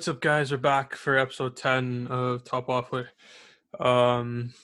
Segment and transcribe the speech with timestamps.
[0.00, 0.50] What's up, guys?
[0.50, 3.08] We're back for episode 10 of Top Waffler.
[3.78, 4.54] Um,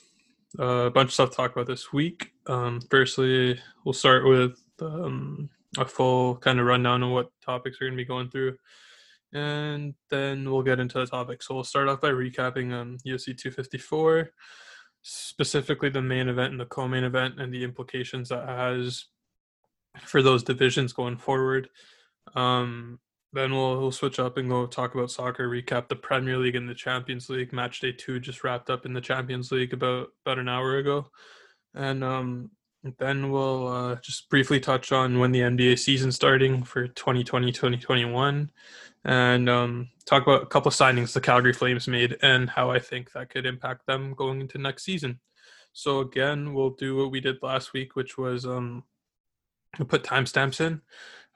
[0.57, 2.31] a bunch of stuff to talk about this week.
[2.47, 7.85] Um, firstly, we'll start with um, a full kind of rundown of what topics we're
[7.85, 8.57] going to be going through.
[9.31, 11.43] And then we'll get into the topic.
[11.43, 14.31] So we'll start off by recapping um, UFC 254,
[15.03, 19.05] specifically the main event and the co main event, and the implications that has
[20.01, 21.69] for those divisions going forward.
[22.33, 22.97] Um,
[23.37, 26.67] then we'll, we'll switch up and go talk about soccer, recap the Premier League and
[26.67, 27.53] the Champions League.
[27.53, 31.09] Match day two just wrapped up in the Champions League about about an hour ago,
[31.73, 32.51] and um,
[32.97, 38.49] then we'll uh, just briefly touch on when the NBA season starting for 2020-2021,
[39.05, 42.79] and um, talk about a couple of signings the Calgary Flames made and how I
[42.79, 45.19] think that could impact them going into next season.
[45.73, 48.83] So again, we'll do what we did last week, which was um,
[49.77, 50.81] we'll put timestamps in.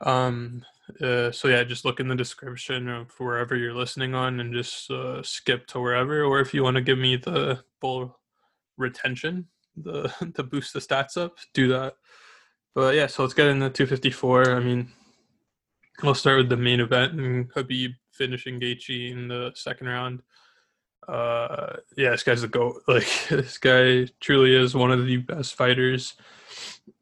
[0.01, 0.63] Um,
[1.01, 4.89] uh, so yeah, just look in the description of wherever you're listening on, and just
[4.91, 6.23] uh, skip to wherever.
[6.23, 8.19] Or if you want to give me the full
[8.77, 11.95] retention, the to boost the stats up, do that.
[12.73, 14.51] But yeah, so let's get into 254.
[14.51, 14.91] I mean,
[16.03, 20.21] we'll start with the main event and Khabib finishing Gaethje in the second round.
[21.07, 22.81] Uh, yeah, this guy's the goat.
[22.87, 26.15] Like this guy truly is one of the best fighters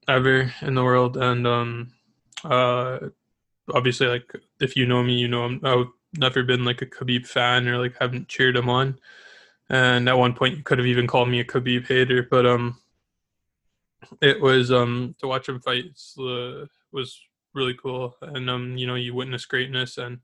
[0.10, 1.94] ever in the world, and um,
[2.44, 3.00] uh,
[3.74, 7.28] obviously like if you know me, you know I'm, I've never been like a Khabib
[7.28, 9.00] fan or like haven't cheered him on.
[9.70, 12.78] And at one point, you could have even called me a Khabib hater, but um,
[14.22, 15.86] it was um to watch him fight
[16.20, 17.20] uh, was
[17.54, 20.20] really cool, and um you know you witness greatness, and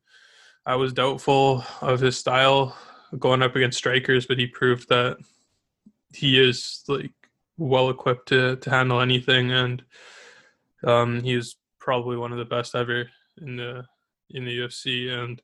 [0.65, 2.75] I was doubtful of his style
[3.19, 5.17] going up against strikers, but he proved that
[6.13, 7.11] he is like
[7.57, 9.83] well equipped to to handle anything, and
[10.83, 13.09] um he's probably one of the best ever
[13.41, 13.85] in the
[14.29, 15.41] in the UFC, and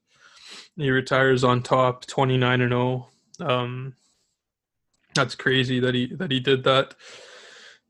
[0.76, 3.10] he retires on top, twenty nine and zero.
[3.40, 3.46] Oh.
[3.46, 3.96] Um,
[5.14, 6.96] that's crazy that he that he did that,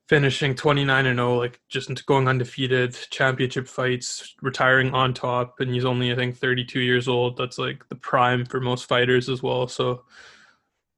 [0.07, 5.73] finishing twenty nine and zero, like just going undefeated, championship fights, retiring on top, and
[5.73, 7.37] he's only I think thirty two years old.
[7.37, 9.67] That's like the prime for most fighters as well.
[9.67, 10.03] So,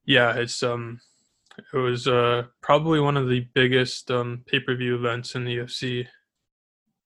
[0.05, 0.99] yeah, it's um,
[1.73, 5.57] it was uh probably one of the biggest um pay per view events in the
[5.57, 6.07] UFC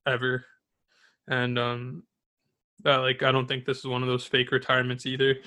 [0.06, 0.46] ever
[1.28, 2.04] and um,
[2.84, 5.38] like I don't think this is one of those fake retirements either.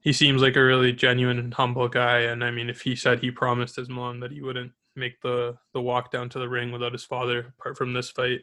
[0.00, 3.20] He seems like a really genuine and humble guy, and I mean, if he said
[3.20, 6.70] he promised his mom that he wouldn't make the the walk down to the ring
[6.70, 8.40] without his father, apart from this fight,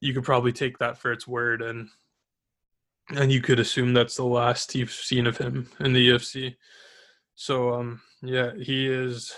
[0.00, 1.88] you could probably take that for its word, and
[3.14, 6.56] and you could assume that's the last you've seen of him in the UFC.
[7.34, 9.34] So um, yeah, he is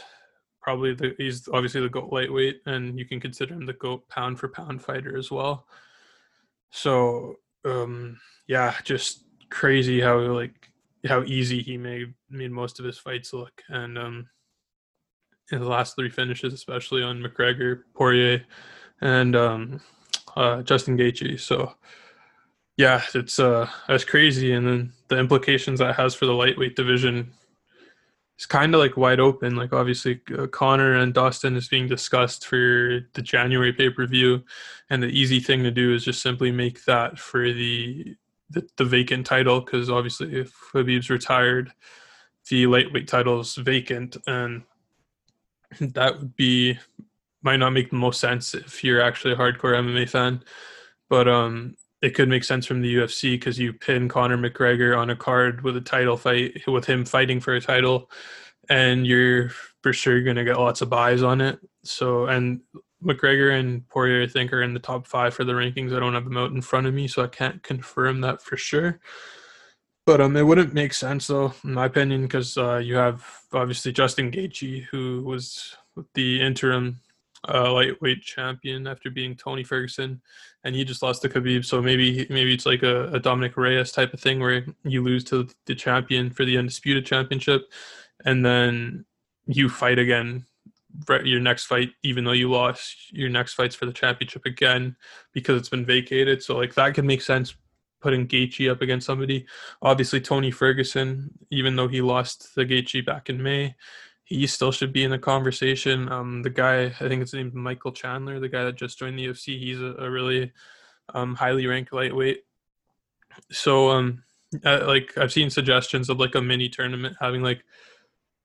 [0.61, 4.39] probably the he's obviously the goat lightweight, and you can consider him the goat pound
[4.39, 5.67] for pound fighter as well.
[6.71, 10.71] So um, yeah, just crazy how like
[11.07, 14.29] how easy he made made most of his fights look, and um,
[15.53, 18.43] in the last three finishes, especially on McGregor, Poirier,
[19.01, 19.81] and um,
[20.37, 21.39] uh, Justin Gaethje.
[21.39, 21.75] So
[22.77, 27.33] yeah, it's uh that's crazy, and then the implications that has for the lightweight division
[28.37, 29.57] it's kind of like wide open.
[29.57, 34.43] Like obviously, uh, Conor and Dustin is being discussed for the January pay per view,
[34.91, 38.17] and the easy thing to do is just simply make that for the
[38.51, 41.73] the, the vacant title because obviously, if Khabib's retired,
[42.49, 44.63] the lightweight title is vacant, and
[45.81, 46.79] that would be
[47.43, 50.43] might not make the most sense if you're actually a hardcore MMA fan.
[51.09, 55.09] But um, it could make sense from the UFC because you pin Conor McGregor on
[55.09, 58.11] a card with a title fight with him fighting for a title,
[58.69, 59.49] and you're
[59.83, 61.59] for sure going to get lots of buys on it.
[61.83, 62.61] So and
[63.03, 65.97] McGregor and Poirier I think are in the top five for the rankings.
[65.97, 68.59] I don't have them out in front of me, so I can't confirm that for
[68.59, 69.01] sure.
[70.05, 73.25] But um, it wouldn't make sense though, in my opinion, because uh, you have
[73.55, 75.75] obviously Justin Gaethje, who was
[76.13, 77.01] the interim
[77.49, 80.21] uh, lightweight champion after being Tony Ferguson,
[80.65, 81.65] and he just lost to Khabib.
[81.65, 85.25] So maybe maybe it's like a, a Dominick Reyes type of thing where you lose
[85.25, 87.73] to the champion for the undisputed championship,
[88.25, 89.05] and then
[89.47, 90.45] you fight again
[91.25, 94.97] your next fight, even though you lost your next fights for the championship again
[95.33, 96.43] because it's been vacated.
[96.43, 97.55] So like that could make sense
[98.01, 99.47] putting Gaethje up against somebody.
[99.83, 103.75] Obviously Tony Ferguson, even though he lost the Gaethje back in May,
[104.25, 106.11] he still should be in the conversation.
[106.11, 109.27] Um, the guy, I think it's named Michael Chandler, the guy that just joined the
[109.27, 109.59] UFC.
[109.59, 110.53] He's a, a really
[111.13, 112.45] um, highly ranked lightweight.
[113.51, 114.23] So, um,
[114.63, 117.65] like I've seen suggestions of like a mini tournament having like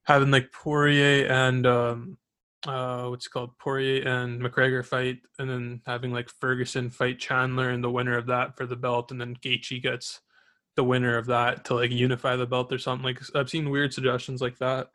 [0.04, 2.18] having like Poirier and um,
[2.68, 7.84] uh, what's called Poirier and McGregor fight, and then having like Ferguson fight Chandler and
[7.84, 10.20] the winner of that for the belt, and then Gaethje gets
[10.76, 13.06] the winner of that to like unify the belt or something.
[13.06, 14.90] Like I've seen weird suggestions like that.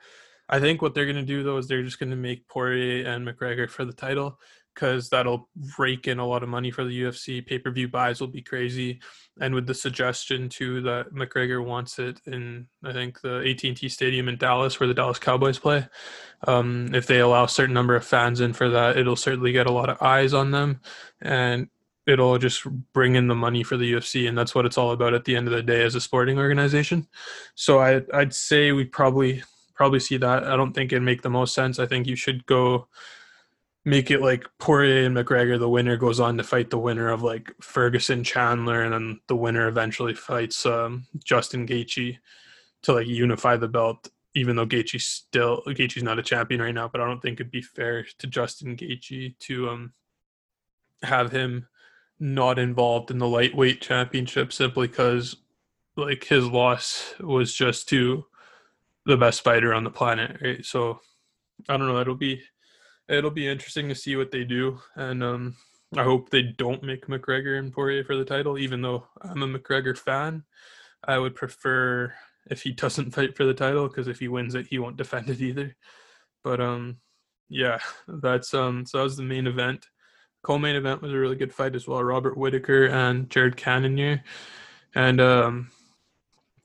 [0.49, 3.69] I think what they're gonna do though is they're just gonna make Poirier and McGregor
[3.69, 4.39] for the title
[4.75, 5.49] because that'll
[5.79, 7.47] rake in a lot of money for the UFC.
[7.47, 9.01] Pay per view buys will be crazy,
[9.41, 13.77] and with the suggestion too that McGregor wants it in I think the AT and
[13.77, 15.87] T Stadium in Dallas where the Dallas Cowboys play.
[16.47, 19.67] Um, if they allow a certain number of fans in for that, it'll certainly get
[19.67, 20.81] a lot of eyes on them,
[21.21, 21.69] and
[22.07, 25.15] it'll just bring in the money for the UFC, and that's what it's all about
[25.15, 27.07] at the end of the day as a sporting organization.
[27.55, 29.43] So I I'd say we probably
[29.75, 30.45] probably see that.
[30.45, 31.79] I don't think it'd make the most sense.
[31.79, 32.89] I think you should go
[33.85, 37.23] make it like Poirier and McGregor, the winner goes on to fight the winner of
[37.23, 42.19] like Ferguson Chandler, and then the winner eventually fights um, Justin Gaethje
[42.83, 44.09] to like unify the belt.
[44.37, 47.53] Even though Gaethje's still Gaethje's not a champion right now, but I don't think it'd
[47.53, 49.93] be fair to Justin Gaethje to um
[51.03, 51.69] have him
[52.19, 55.37] not involved in the lightweight championship simply because
[55.97, 58.25] like his loss was just to
[59.07, 60.65] the best fighter on the planet, right?
[60.65, 61.01] So
[61.69, 62.01] I don't know.
[62.01, 62.43] It'll be
[63.09, 65.57] it'll be interesting to see what they do, and um,
[65.97, 68.59] I hope they don't make McGregor and Poirier for the title.
[68.59, 70.45] Even though I'm a McGregor fan,
[71.07, 72.13] I would prefer
[72.51, 75.31] if he doesn't fight for the title because if he wins it, he won't defend
[75.31, 75.77] it either.
[76.43, 76.99] But um,
[77.49, 77.79] yeah,
[78.09, 79.87] that's um, so that was the main event.
[80.43, 82.05] Co-main event was a really good fight as well.
[82.05, 84.23] Robert Whitaker and Jared Cannonier,
[84.95, 85.71] and um,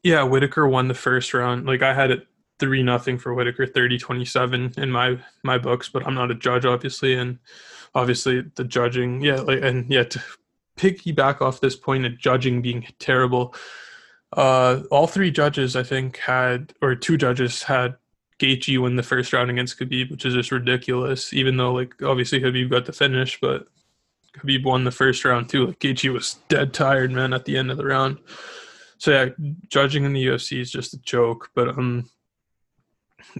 [0.03, 1.65] yeah, Whitaker won the first round.
[1.65, 2.27] Like I had it
[2.59, 7.13] three nothing for Whitaker, 30-27 in my my books, but I'm not a judge, obviously,
[7.13, 7.39] and
[7.95, 10.21] obviously the judging, yeah, like and yeah, to
[10.77, 13.55] piggyback off this point of judging being terrible,
[14.33, 17.95] uh, all three judges I think had or two judges had
[18.39, 21.33] Gaethje win the first round against Khabib, which is just ridiculous.
[21.33, 23.67] Even though like obviously Khabib got the finish, but
[24.37, 25.67] Khabib won the first round too.
[25.67, 28.19] Like Gaethje was dead tired, man, at the end of the round.
[28.97, 29.29] So yeah,
[29.67, 31.49] judging in the UFC is just a joke.
[31.55, 32.09] But um,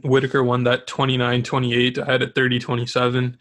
[0.03, 1.97] Whitaker won that 29-28.
[1.99, 3.37] I had it 30-27.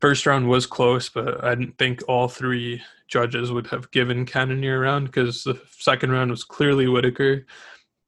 [0.00, 4.76] First round was close, but I didn't think all three judges would have given Cannonier
[4.76, 7.46] a round because the second round was clearly Whitaker.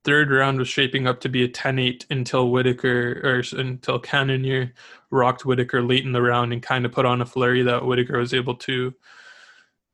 [0.05, 4.73] Third round was shaping up to be a 10-8 until Whitaker or until Cannonier
[5.11, 8.19] rocked Whitaker late in the round and kind of put on a flurry that Whitaker
[8.19, 8.95] was able to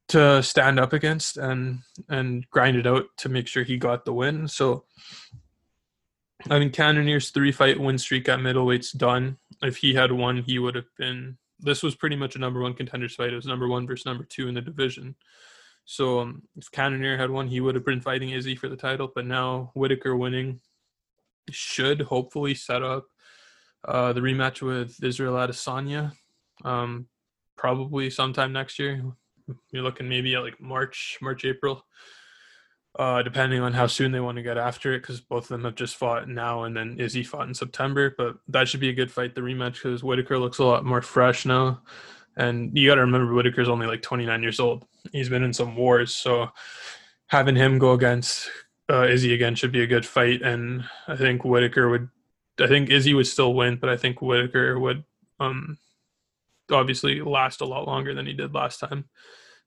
[0.08, 4.12] to stand up against and and grind it out to make sure he got the
[4.12, 4.48] win.
[4.48, 4.84] So
[6.50, 9.38] I mean, Cannonier's three fight win streak at middleweight's done.
[9.62, 11.36] If he had won, he would have been.
[11.58, 13.32] This was pretty much a number one contenders fight.
[13.32, 15.16] It was number one versus number two in the division.
[15.84, 19.10] So um, if Cannonier had won, he would have been fighting Izzy for the title.
[19.12, 20.60] But now Whitaker winning
[21.50, 23.06] should hopefully set up
[23.86, 26.12] uh, the rematch with Israel Adesanya,
[26.64, 27.06] um,
[27.56, 29.02] probably sometime next year.
[29.72, 31.84] You're looking maybe at like March, March, April
[32.96, 35.64] uh, depending on how soon they want to get after it, because both of them
[35.64, 38.14] have just fought now, and then Izzy fought in September.
[38.16, 41.02] But that should be a good fight, the rematch, because Whitaker looks a lot more
[41.02, 41.82] fresh now.
[42.36, 44.86] And you got to remember, Whitaker's only like 29 years old.
[45.12, 46.50] He's been in some wars, so
[47.26, 48.48] having him go against
[48.90, 50.42] uh, Izzy again should be a good fight.
[50.42, 52.08] And I think Whitaker would,
[52.60, 55.04] I think Izzy would still win, but I think Whitaker would
[55.40, 55.78] um,
[56.70, 59.04] obviously last a lot longer than he did last time.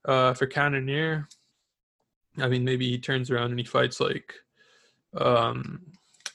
[0.04, 1.28] Uh, for Cannonier,
[2.38, 4.34] I mean, maybe he turns around and he fights like
[5.18, 5.82] um,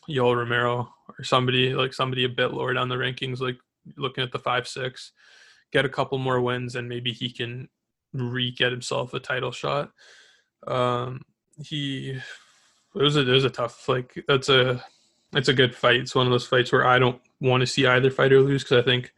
[0.08, 3.58] Yoel Romero or somebody like somebody a bit lower down the rankings, like
[3.96, 5.12] looking at the five six,
[5.72, 7.68] get a couple more wins, and maybe he can
[8.12, 9.92] re get himself a title shot.
[10.66, 11.22] Um,
[11.62, 14.84] he it was a it was a tough like that's a
[15.34, 16.00] it's a good fight.
[16.00, 18.82] It's one of those fights where I don't want to see either fighter lose because
[18.82, 19.12] I think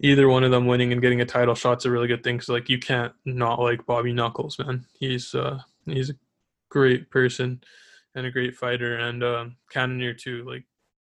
[0.00, 2.36] either one of them winning and getting a title shot's a really good thing.
[2.36, 4.86] Because like you can't not like Bobby Knuckles, man.
[4.98, 6.16] He's uh he's a
[6.70, 7.62] great person
[8.14, 8.96] and a great fighter.
[8.96, 10.64] And um, Cannonier too, like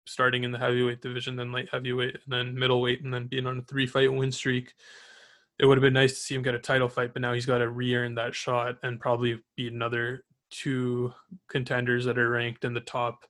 [0.06, 3.58] starting in the heavyweight division, then light heavyweight, and then middleweight, and then being on
[3.58, 4.74] a three fight win streak.
[5.58, 7.46] It would have been nice to see him get a title fight, but now he's
[7.46, 11.12] got to re-earn that shot and probably beat another two
[11.48, 13.24] contenders that are ranked in the top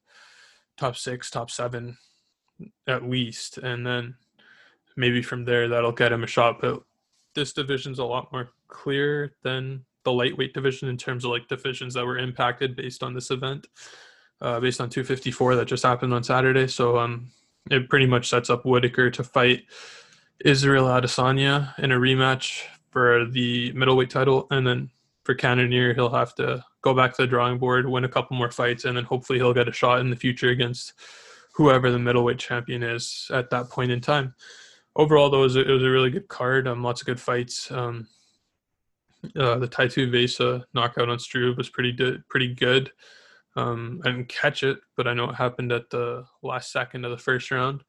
[0.76, 1.96] top six, top seven
[2.86, 4.14] at least, and then
[4.96, 6.60] maybe from there that'll get him a shot.
[6.60, 6.82] But
[7.34, 11.94] this division's a lot more clear than the lightweight division in terms of like divisions
[11.94, 13.66] that were impacted based on this event,
[14.40, 16.68] uh, based on 254 that just happened on Saturday.
[16.68, 17.28] So um,
[17.70, 19.64] it pretty much sets up Whitaker to fight
[20.44, 24.90] Israel Adesanya in a rematch for the middleweight title, and then
[25.24, 28.50] for Cannonier, he'll have to go back to the drawing board, win a couple more
[28.50, 30.92] fights, and then hopefully he'll get a shot in the future against
[31.52, 34.34] whoever the middleweight champion is at that point in time.
[34.94, 36.68] Overall, though, it was a, it was a really good card.
[36.68, 37.70] Um, lots of good fights.
[37.72, 38.06] Um,
[39.36, 42.22] Uh, the Tai Tuivasa knockout on Struve was pretty good.
[42.28, 42.90] Pretty good.
[43.56, 47.10] Um, I didn't catch it, but I know it happened at the last second of
[47.10, 47.82] the first round.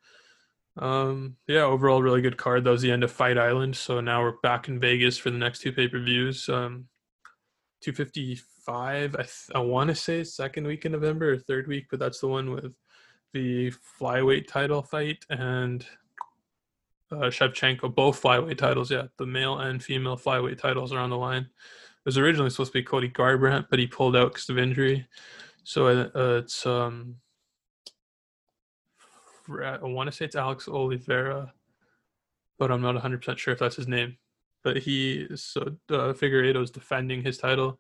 [0.80, 2.64] Um, yeah, overall, really good card.
[2.64, 3.76] That was the end of Fight Island.
[3.76, 6.48] So now we're back in Vegas for the next two pay per views.
[6.48, 6.88] Um,
[7.82, 12.00] 255, I, th- I want to say second week in November or third week, but
[12.00, 12.74] that's the one with
[13.34, 15.86] the flyweight title fight and
[17.12, 18.92] uh, Shevchenko, both flyweight titles.
[18.92, 21.44] Yeah, the male and female flyweight titles are on the line.
[21.44, 25.08] It was originally supposed to be Cody Garbrandt, but he pulled out because of injury.
[25.64, 27.16] So uh, it's um,
[29.50, 31.54] I want to say it's Alex Oliveira,
[32.58, 34.18] but I'm not 100 percent sure if that's his name.
[34.64, 37.80] But he so uh, is defending his title.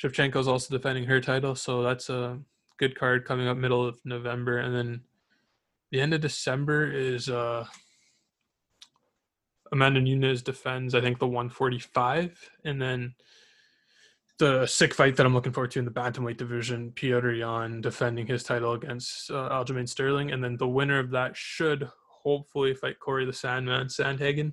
[0.00, 2.38] Shevchenko is also defending her title, so that's a
[2.78, 5.02] good card coming up middle of November, and then
[5.92, 7.66] the end of December is uh
[9.72, 13.14] Amanda Nunes defends, I think, the 145, and then
[14.38, 18.26] the sick fight that I'm looking forward to in the bantamweight division, Petr Yan defending
[18.26, 22.98] his title against uh, Aljamain Sterling, and then the winner of that should hopefully fight
[22.98, 24.52] Corey the Sandman Sandhagen.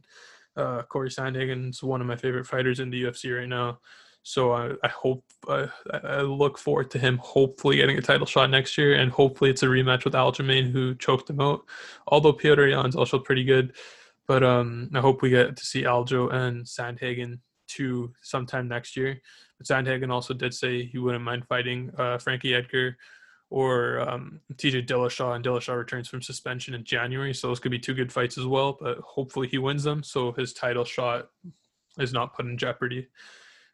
[0.56, 3.80] Uh, Corey Sandhagen's one of my favorite fighters in the UFC right now.
[4.24, 5.68] So I, I hope uh,
[6.04, 9.64] I look forward to him hopefully getting a title shot next year, and hopefully it's
[9.64, 11.62] a rematch with Aljamain who choked him out.
[12.08, 13.74] Although Petr Yan's also pretty good,
[14.28, 19.22] but um, I hope we get to see Aljo and Sandhagen too sometime next year.
[19.58, 22.98] But Sandhagen also did say he wouldn't mind fighting uh, Frankie Edgar
[23.50, 27.80] or um, TJ Dillashaw, and Dillashaw returns from suspension in January, so those could be
[27.80, 28.78] two good fights as well.
[28.80, 31.30] But hopefully he wins them, so his title shot
[31.98, 33.08] is not put in jeopardy.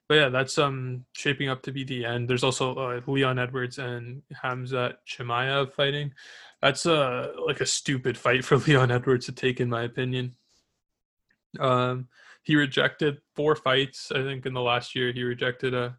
[0.07, 2.29] But yeah, that's um shaping up to be the end.
[2.29, 6.13] There's also uh, Leon Edwards and Khamzat Chimaev fighting.
[6.61, 10.35] That's uh like a stupid fight for Leon Edwards to take, in my opinion.
[11.59, 12.07] Um,
[12.43, 14.11] he rejected four fights.
[14.11, 15.91] I think in the last year, he rejected a uh,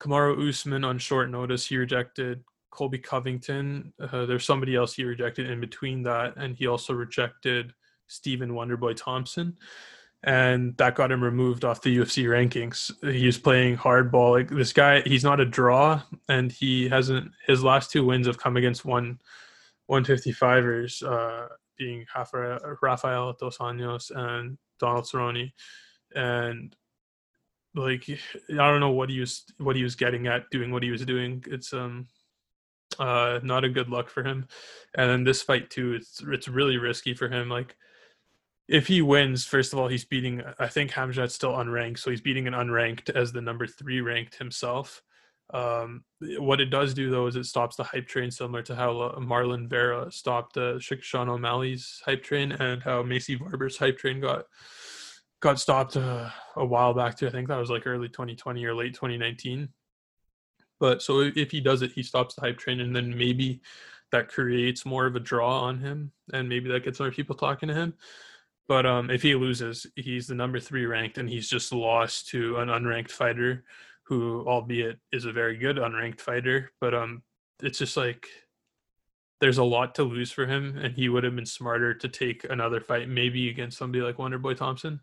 [0.00, 1.66] Kamaru Usman on short notice.
[1.66, 3.92] He rejected Colby Covington.
[4.00, 7.74] Uh, there's somebody else he rejected in between that, and he also rejected
[8.06, 9.56] Stephen Wonderboy Thompson,
[10.22, 12.90] and that got him removed off the UFC rankings.
[13.12, 14.32] He was playing hardball.
[14.32, 17.30] Like this guy, he's not a draw, and he hasn't.
[17.46, 19.20] His last two wins have come against one
[19.90, 21.02] 155ers.
[21.02, 21.48] Uh,
[21.80, 22.04] being
[22.82, 25.52] Rafael Dos Anjos and Donald Cerrone,
[26.14, 26.76] and
[27.74, 30.90] like I don't know what he was what he was getting at doing what he
[30.90, 31.42] was doing.
[31.48, 32.06] It's um
[32.98, 34.46] uh not a good luck for him.
[34.94, 37.48] And then this fight too, it's it's really risky for him.
[37.48, 37.76] Like
[38.68, 42.20] if he wins, first of all, he's beating I think Khamzat's still unranked, so he's
[42.20, 45.02] beating an unranked as the number three ranked himself.
[45.52, 46.04] Um,
[46.38, 49.18] what it does do though is it stops the hype train, similar to how uh,
[49.18, 54.44] Marlon Vera stopped uh, Sean O'Malley's hype train, and how Maycee Barber's hype train got
[55.40, 57.26] got stopped uh, a while back too.
[57.26, 59.68] I think that was like early 2020 or late 2019.
[60.78, 63.60] But so if he does it, he stops the hype train, and then maybe
[64.12, 67.68] that creates more of a draw on him, and maybe that gets more people talking
[67.68, 67.94] to him.
[68.68, 72.58] But um, if he loses, he's the number three ranked, and he's just lost to
[72.58, 73.64] an unranked fighter
[74.10, 77.22] who, albeit is a very good unranked fighter, but um,
[77.62, 78.26] it's just like
[79.40, 82.44] there's a lot to lose for him, and he would have been smarter to take
[82.50, 85.00] another fight, maybe against somebody like Wonderboy Thompson.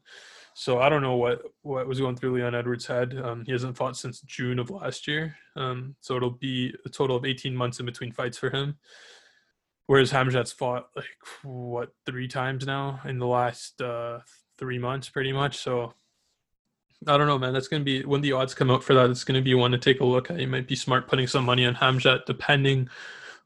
[0.55, 3.17] So I don't know what what was going through Leon Edwards' head.
[3.17, 7.15] Um, he hasn't fought since June of last year, um, so it'll be a total
[7.15, 8.75] of 18 months in between fights for him.
[9.85, 11.05] Whereas Khamzat's fought like
[11.43, 14.19] what three times now in the last uh,
[14.57, 15.59] three months, pretty much.
[15.59, 15.93] So
[17.05, 17.53] I don't know, man.
[17.53, 19.09] That's gonna be when the odds come out for that.
[19.09, 20.39] It's gonna be one to take a look at.
[20.39, 22.89] You might be smart putting some money on Khamzat, depending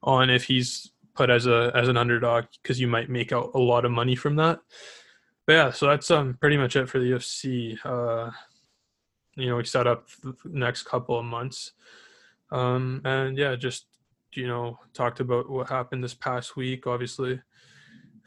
[0.04, 3.60] on if he's put as a as an underdog, because you might make out a
[3.60, 4.60] lot of money from that.
[5.46, 7.78] But yeah, so that's um pretty much it for the UFC.
[7.84, 8.32] Uh,
[9.36, 11.74] you know, we set up the next couple of months,
[12.52, 13.86] um, and yeah, just
[14.34, 16.88] you know talked about what happened this past week.
[16.88, 17.42] Obviously,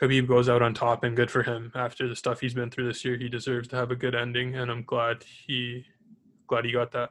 [0.01, 1.71] Khabib goes out on top, and good for him.
[1.75, 4.57] After the stuff he's been through this year, he deserves to have a good ending,
[4.57, 5.85] and I'm glad he
[6.47, 7.11] glad he got that.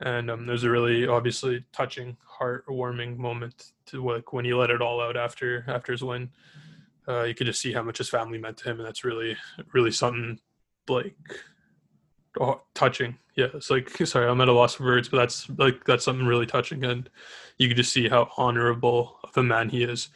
[0.00, 4.82] And um, there's a really obviously touching, heartwarming moment to like when he let it
[4.82, 6.30] all out after after his win.
[7.08, 9.36] Uh, you could just see how much his family meant to him, and that's really
[9.72, 10.38] really something
[10.88, 11.16] like
[12.40, 13.18] oh, touching.
[13.34, 16.26] Yeah, it's like sorry, I'm at a loss of words, but that's like that's something
[16.26, 17.10] really touching, and
[17.58, 20.08] you could just see how honorable of a man he is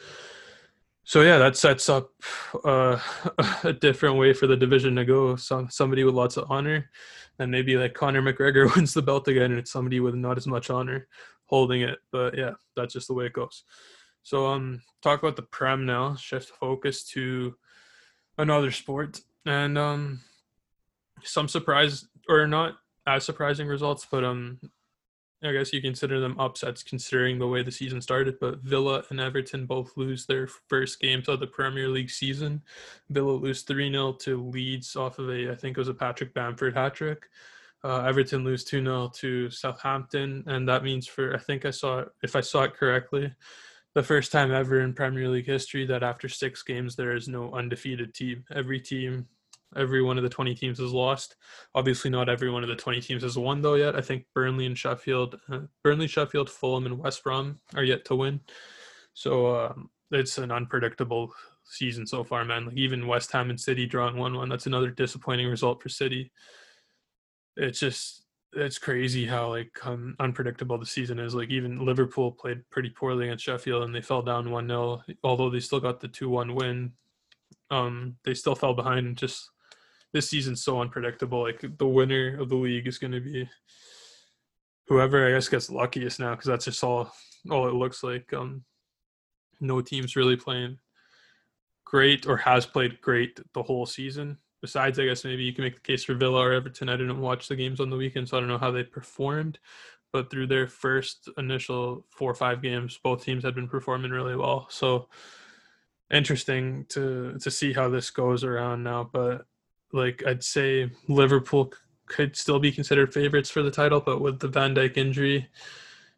[1.10, 2.12] so yeah, that sets up
[2.64, 2.96] uh,
[3.64, 5.34] a different way for the division to go.
[5.34, 6.88] So somebody with lots of honor,
[7.40, 10.46] and maybe like Conor McGregor wins the belt again, and it's somebody with not as
[10.46, 11.08] much honor
[11.46, 11.98] holding it.
[12.12, 13.64] But yeah, that's just the way it goes.
[14.22, 16.14] So um, talk about the prem now.
[16.14, 17.56] Shift focus to
[18.38, 20.20] another sport, and um,
[21.24, 22.76] some surprise or not
[23.08, 24.60] as surprising results, but um,
[25.42, 28.38] I guess you consider them upsets considering the way the season started.
[28.40, 32.62] But Villa and Everton both lose their first games of the Premier League season.
[33.08, 36.34] Villa lose 3 0 to Leeds off of a, I think it was a Patrick
[36.34, 37.28] Bamford hat trick.
[37.82, 40.44] Uh, Everton lose 2 0 to Southampton.
[40.46, 43.32] And that means for, I think I saw it, if I saw it correctly,
[43.94, 47.52] the first time ever in Premier League history that after six games there is no
[47.52, 48.44] undefeated team.
[48.54, 49.26] Every team
[49.76, 51.36] every one of the 20 teams has lost.
[51.74, 53.96] Obviously, not every one of the 20 teams has won though yet.
[53.96, 58.16] I think Burnley and Sheffield, uh, Burnley, Sheffield, Fulham, and West Brom are yet to
[58.16, 58.40] win.
[59.14, 61.32] So um, it's an unpredictable
[61.64, 62.66] season so far, man.
[62.66, 64.48] Like even West Ham and City drawing one-one.
[64.48, 66.32] That's another disappointing result for City.
[67.56, 71.34] It's just it's crazy how like um, unpredictable the season is.
[71.34, 75.50] Like even Liverpool played pretty poorly against Sheffield and they fell down one 0 Although
[75.50, 76.92] they still got the two one win,
[77.70, 79.16] um, they still fell behind.
[79.16, 79.50] Just
[80.12, 81.42] this season's so unpredictable.
[81.42, 83.48] Like the winner of the league is going to be
[84.88, 87.12] whoever I guess gets luckiest now because that's just all
[87.50, 88.32] all it looks like.
[88.32, 88.64] Um,
[89.60, 90.78] no team's really playing
[91.90, 94.38] great or has played great the whole season.
[94.62, 96.90] Besides, I guess maybe you can make the case for Villa or Everton.
[96.90, 99.58] I didn't watch the games on the weekend, so I don't know how they performed.
[100.12, 104.36] But through their first initial four or five games, both teams had been performing really
[104.36, 104.66] well.
[104.70, 105.08] So
[106.12, 109.08] interesting to to see how this goes around now.
[109.10, 109.46] But
[109.92, 111.72] like I'd say Liverpool
[112.06, 115.48] could still be considered favorites for the title, but with the Van Dijk injury,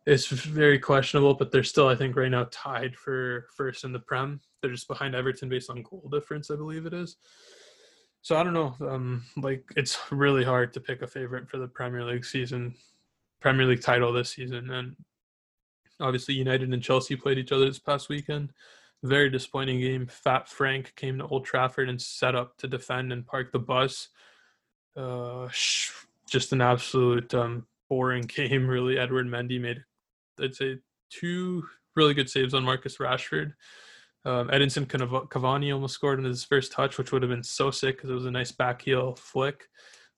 [0.07, 1.35] it's very questionable.
[1.35, 4.41] But they're still, I think, right now tied for first in the Prem.
[4.61, 7.17] They're just behind Everton based on goal difference, I believe it is.
[8.23, 8.75] So I don't know.
[8.81, 12.75] Um, like it's really hard to pick a favorite for the Premier League season,
[13.41, 14.97] Premier League title this season, and
[16.01, 18.53] obviously United and Chelsea played each other this past weekend
[19.03, 20.07] very disappointing game.
[20.07, 24.09] Fat Frank came to Old Trafford and set up to defend and park the bus.
[24.97, 25.49] Uh,
[26.29, 28.99] just an absolute um, boring game, really.
[28.99, 29.83] Edward Mendy made,
[30.41, 30.79] I'd say,
[31.11, 31.65] two
[31.97, 33.53] really good saves on Marcus Rashford.
[34.25, 37.97] Um, Edinson Cavani almost scored in his first touch, which would have been so sick
[37.97, 39.69] because it was a nice back heel flick.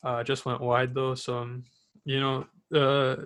[0.02, 1.64] Uh, just went wide though, so um,
[2.04, 2.46] you know,
[2.78, 3.24] uh,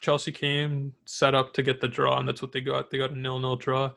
[0.00, 2.90] Chelsea came set up to get the draw, and that's what they got.
[2.90, 3.92] They got a nil-nil draw.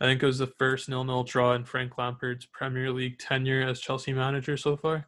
[0.00, 3.80] I think it was the first nil-nil draw in Frank Lampard's Premier League tenure as
[3.80, 5.06] Chelsea manager so far.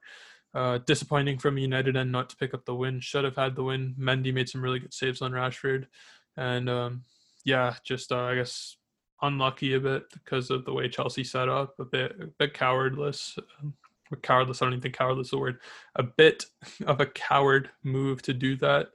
[0.55, 3.01] Uh, disappointing from United and not to pick up the win.
[3.01, 3.95] Should have had the win.
[3.99, 5.87] Mendy made some really good saves on Rashford,
[6.37, 7.03] and um,
[7.45, 8.77] yeah, just uh, I guess
[9.21, 11.75] unlucky a bit because of the way Chelsea set up.
[11.79, 13.39] A bit, a bit cowardless.
[13.63, 13.75] Um,
[14.23, 14.63] cowardless.
[14.63, 15.59] I don't even think cowardless is a word.
[15.97, 16.47] A bit
[16.87, 18.89] of a coward move to do that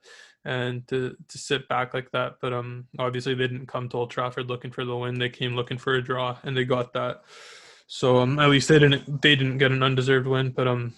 [0.46, 2.38] and to to sit back like that.
[2.42, 5.20] But um, obviously they didn't come to Old Trafford looking for the win.
[5.20, 7.24] They came looking for a draw, and they got that.
[7.88, 10.94] So um, at least they didn't they didn't get an undeserved win, but um,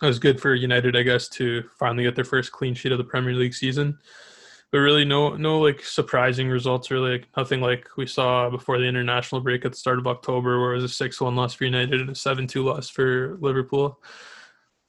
[0.00, 2.98] it was good for United, I guess, to finally get their first clean sheet of
[2.98, 3.98] the Premier League season.
[4.70, 6.90] But really, no no like surprising results.
[6.90, 10.60] Really, like, nothing like we saw before the international break at the start of October,
[10.60, 13.36] where it was a six one loss for United and a seven two loss for
[13.40, 14.00] Liverpool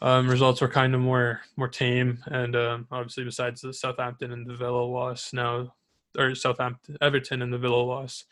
[0.02, 4.48] um, results were kind of more more tame, and um, obviously besides the Southampton and
[4.48, 5.74] the Villa loss now,
[6.18, 8.26] or Southampton, Everton and the Villa loss,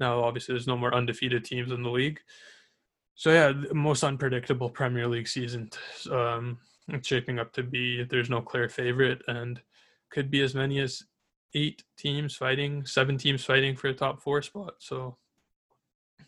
[0.00, 2.20] now obviously there's no more undefeated teams in the league.
[3.14, 5.70] So yeah, most unpredictable Premier League season.
[6.10, 6.58] Um,
[6.88, 8.02] it's shaping up to be.
[8.04, 9.60] There's no clear favorite, and
[10.10, 11.04] could be as many as
[11.54, 14.74] eight teams fighting, seven teams fighting for a top four spot.
[14.78, 15.16] So,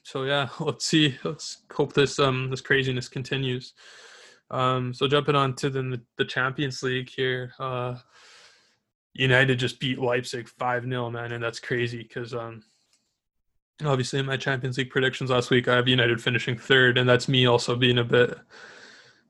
[0.04, 1.16] so yeah, let's see.
[1.24, 3.74] Let's hope this um this craziness continues.
[4.54, 7.96] Um, so jumping on to the the Champions League here, uh,
[9.12, 12.62] United just beat Leipzig five 0 man, and that's crazy because um,
[13.84, 17.26] obviously in my Champions League predictions last week, I have United finishing third, and that's
[17.26, 18.38] me also being a bit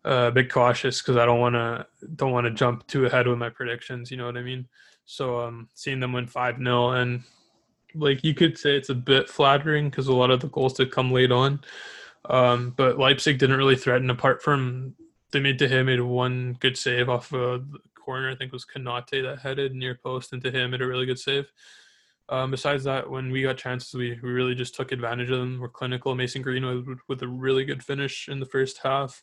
[0.04, 3.26] uh, a bit cautious because I don't want to don't want to jump too ahead
[3.26, 4.10] with my predictions.
[4.10, 4.68] You know what I mean?
[5.06, 7.22] So um, seeing them win five 0 and
[7.94, 10.90] like you could say it's a bit flattering because a lot of the goals did
[10.90, 11.60] come late on.
[12.26, 14.94] Um, but Leipzig didn't really threaten apart from
[15.34, 17.62] they made De Gea made one good save off a
[17.94, 18.30] corner.
[18.30, 21.06] I think it was Konate that headed near post, and De Gea made a really
[21.06, 21.52] good save.
[22.28, 25.58] Um, besides that, when we got chances, we, we really just took advantage of them.
[25.60, 26.14] We're clinical.
[26.14, 29.22] Mason Greenwood with, with a really good finish in the first half.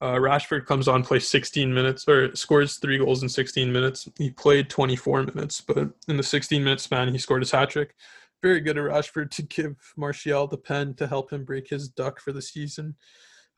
[0.00, 4.08] Uh, Rashford comes on, plays 16 minutes, or scores three goals in 16 minutes.
[4.18, 7.94] He played 24 minutes, but in the 16 minute span, he scored his hat trick.
[8.42, 12.20] Very good of Rashford to give Martial the pen to help him break his duck
[12.20, 12.94] for the season.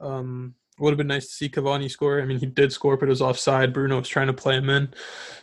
[0.01, 2.21] Um, would have been nice to see Cavani score.
[2.21, 3.73] I mean, he did score, but it was offside.
[3.73, 4.89] Bruno was trying to play him in,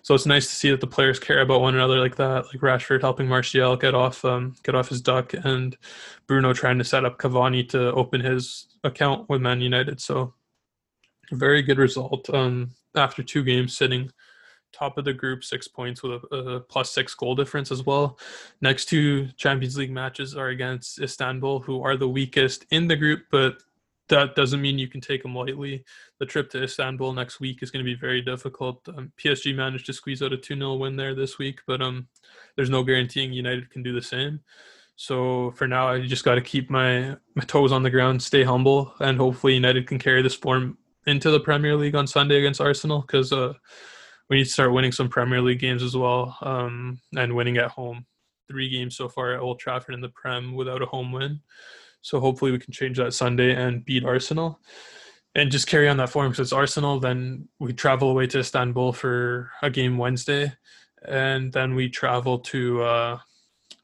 [0.02, 2.46] so it's nice to see that the players care about one another like that.
[2.46, 5.78] Like Rashford helping Martial get off, um, get off his duck, and
[6.28, 10.02] Bruno trying to set up Cavani to open his account with Man United.
[10.02, 10.34] So,
[11.32, 12.30] very good result.
[12.30, 14.12] Um, after two games, sitting
[14.76, 18.20] top of the group, six points with a, a plus six goal difference as well.
[18.62, 23.24] Next two Champions League matches are against Istanbul, who are the weakest in the group,
[23.32, 23.58] but
[24.10, 25.84] that doesn't mean you can take them lightly.
[26.20, 28.88] The trip to Istanbul next week is going to be very difficult.
[28.90, 32.08] Um, PSG managed to squeeze out a 2 0 win there this week, but um,
[32.56, 34.42] there's no guaranteeing United can do the same.
[34.96, 38.44] So for now, I just got to keep my, my toes on the ground, stay
[38.44, 42.62] humble, and hopefully United can carry this form into the Premier League on Sunday against
[42.62, 43.54] Arsenal because uh,
[44.30, 47.72] we need to start winning some Premier League games as well um, and winning at
[47.72, 48.06] home.
[48.48, 51.42] Three games so far at Old Trafford in the Prem without a home win.
[52.06, 54.60] So hopefully we can change that Sunday and beat Arsenal
[55.34, 57.00] and just carry on that form because it's Arsenal.
[57.00, 60.54] Then we travel away to Istanbul for a game Wednesday,
[61.04, 63.20] and then we travel to uh,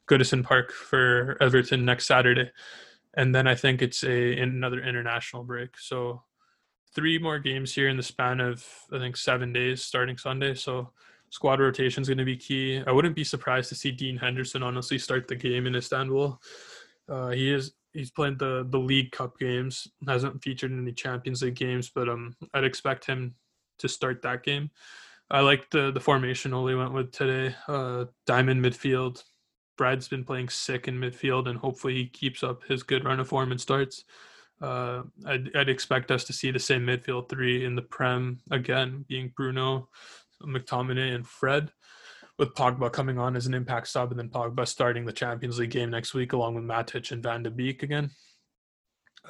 [0.08, 2.52] Goodison Park for Everton next Saturday,
[3.16, 5.76] and then I think it's a another international break.
[5.80, 6.22] So
[6.94, 10.54] three more games here in the span of I think seven days starting Sunday.
[10.54, 10.92] So
[11.32, 12.84] squad rotation is going to be key.
[12.86, 16.40] I wouldn't be surprised to see Dean Henderson honestly start the game in Istanbul.
[17.10, 21.42] Uh, he is he's played the the League Cup games, hasn't featured in any Champions
[21.42, 23.36] League games, but um, I'd expect him
[23.80, 24.70] to start that game.
[25.30, 27.56] I like the the formation Ole went with today.
[27.68, 29.24] Uh, diamond midfield.
[29.78, 33.28] Brad's been playing sick in midfield, and hopefully he keeps up his good run of
[33.28, 34.04] form and starts.
[34.62, 39.06] Uh, I'd, I'd expect us to see the same midfield three in the Prem again,
[39.08, 39.90] being Bruno,
[40.44, 41.72] McTominay, and Fred
[42.38, 45.72] with Pogba coming on as an impact sub and then Pogba starting the Champions League
[45.72, 48.12] game next week along with Matic and Van de Beek again.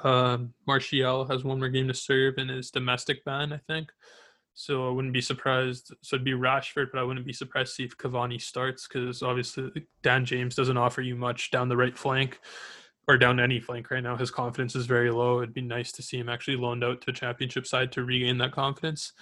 [0.03, 0.37] Uh,
[0.67, 3.91] Martial has one more game to serve in his domestic ban, I think.
[4.53, 5.93] So I wouldn't be surprised.
[6.01, 9.23] So it'd be Rashford, but I wouldn't be surprised to see if Cavani starts because
[9.23, 12.39] obviously Dan James doesn't offer you much down the right flank
[13.07, 14.15] or down any flank right now.
[14.15, 15.39] His confidence is very low.
[15.39, 18.51] It'd be nice to see him actually loaned out to championship side to regain that
[18.51, 19.13] confidence.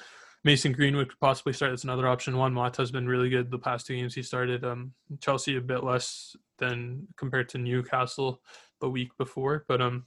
[0.43, 1.71] Mason Greenwood could possibly start.
[1.71, 2.37] That's another option.
[2.37, 4.63] Juan Mata has been really good the past two games he started.
[4.63, 8.41] Um, Chelsea a bit less than compared to Newcastle
[8.79, 10.05] the week before, but um,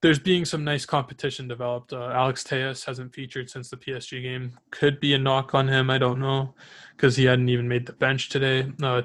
[0.00, 1.92] there's being some nice competition developed.
[1.92, 4.58] Uh, Alex Telles hasn't featured since the PSG game.
[4.72, 5.88] Could be a knock on him.
[5.90, 6.54] I don't know
[6.96, 8.72] because he hadn't even made the bench today.
[8.82, 9.02] Uh,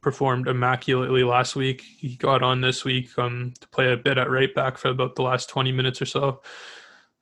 [0.00, 1.80] performed immaculately last week.
[1.80, 5.16] He got on this week um, to play a bit at right back for about
[5.16, 6.42] the last 20 minutes or so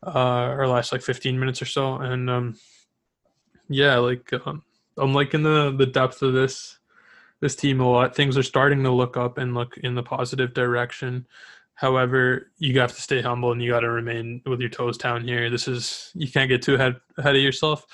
[0.03, 1.97] uh, or last like 15 minutes or so.
[1.97, 2.57] And um,
[3.69, 4.63] yeah, like um,
[4.97, 6.79] I'm liking the the depth of this
[7.41, 8.15] this team a lot.
[8.15, 11.27] Things are starting to look up and look in the positive direction.
[11.75, 15.25] However, you have to stay humble and you got to remain with your toes down
[15.25, 15.51] here.
[15.51, 17.87] This is you can't get too ahead ahead of yourself.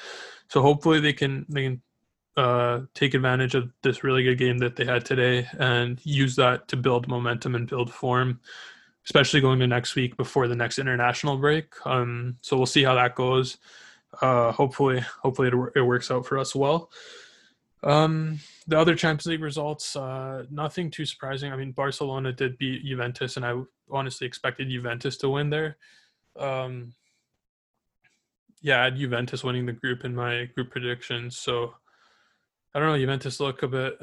[0.48, 1.82] So hopefully they can they can
[2.36, 6.68] uh, take advantage of this really good game that they had today and use that
[6.68, 8.40] to build momentum and build form
[9.08, 11.74] especially going to next week before the next international break.
[11.86, 13.56] Um, so we'll see how that goes.
[14.20, 16.90] Uh, hopefully, hopefully it, it, works out for us well.
[17.82, 21.50] Um, the other Champions League results, uh, nothing too surprising.
[21.50, 23.54] I mean, Barcelona did beat Juventus, and I
[23.90, 25.78] honestly expected Juventus to win there.
[26.38, 26.92] Um,
[28.60, 31.38] yeah, I had Juventus winning the group in my group predictions.
[31.38, 31.72] So
[32.74, 32.98] I don't know.
[32.98, 33.98] Juventus look a bit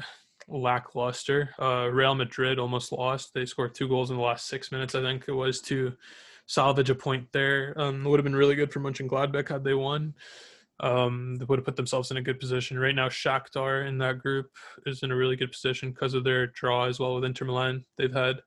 [0.48, 1.50] lackluster.
[1.60, 3.34] Uh, Real Madrid almost lost.
[3.34, 5.92] They scored two goals in the last six minutes, I think it was, to
[6.46, 7.74] salvage a point there.
[7.76, 10.14] Um, it would have been really good for Munch and Mönchengladbach had they won.
[10.78, 12.78] Um, they would have put themselves in a good position.
[12.78, 14.50] Right now, Shakhtar in that group
[14.84, 17.84] is in a really good position because of their draw as well with Inter Milan.
[17.96, 18.42] They've had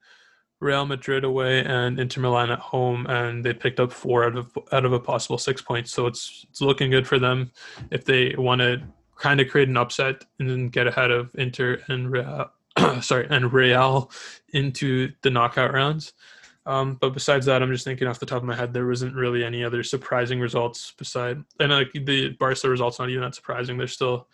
[0.60, 4.58] Real Madrid away and Inter Milan at home, and they picked up four out of
[4.72, 5.92] out of a possible six points.
[5.92, 7.52] So it's it's looking good for them
[7.92, 8.82] if they want to
[9.20, 12.52] kind of create an upset and then get ahead of Inter and Real,
[13.02, 14.10] sorry and Real
[14.54, 16.14] into the knockout rounds.
[16.66, 19.16] Um, but besides that, I'm just thinking off the top of my head, there wasn't
[19.16, 23.78] really any other surprising results beside, and like the Barca results, not even that surprising.
[23.78, 24.28] They're still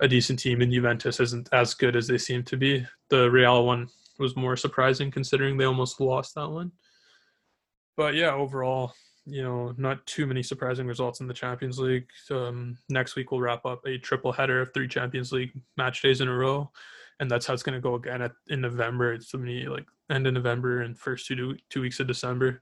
[0.00, 2.86] a decent team, and Juventus isn't as good as they seem to be.
[3.10, 6.72] The Real one was more surprising considering they almost lost that one.
[7.96, 8.94] But yeah, overall,
[9.28, 12.08] you know, not too many surprising results in the Champions League.
[12.30, 16.20] Um, next week we'll wrap up a triple header of three Champions League match days
[16.20, 16.70] in a row,
[17.20, 19.12] and that's how it's going to go again at, in November.
[19.12, 22.60] It's so many like end of November and first two two weeks of December.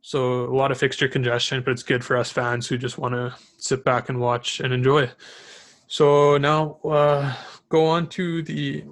[0.00, 3.14] So a lot of fixture congestion, but it's good for us fans who just want
[3.14, 5.10] to sit back and watch and enjoy.
[5.88, 7.34] So now uh,
[7.68, 8.84] go on to the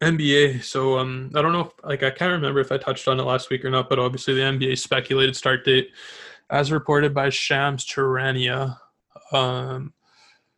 [0.00, 0.62] NBA.
[0.62, 3.24] So um, I don't know, if, like I can't remember if I touched on it
[3.24, 5.90] last week or not, but obviously the NBA speculated start date,
[6.50, 8.78] as reported by Shams Charania,
[9.32, 9.92] um,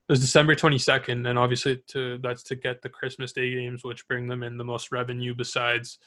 [0.09, 4.27] was December 22nd, and obviously to that's to get the Christmas Day games, which bring
[4.27, 5.99] them in the most revenue besides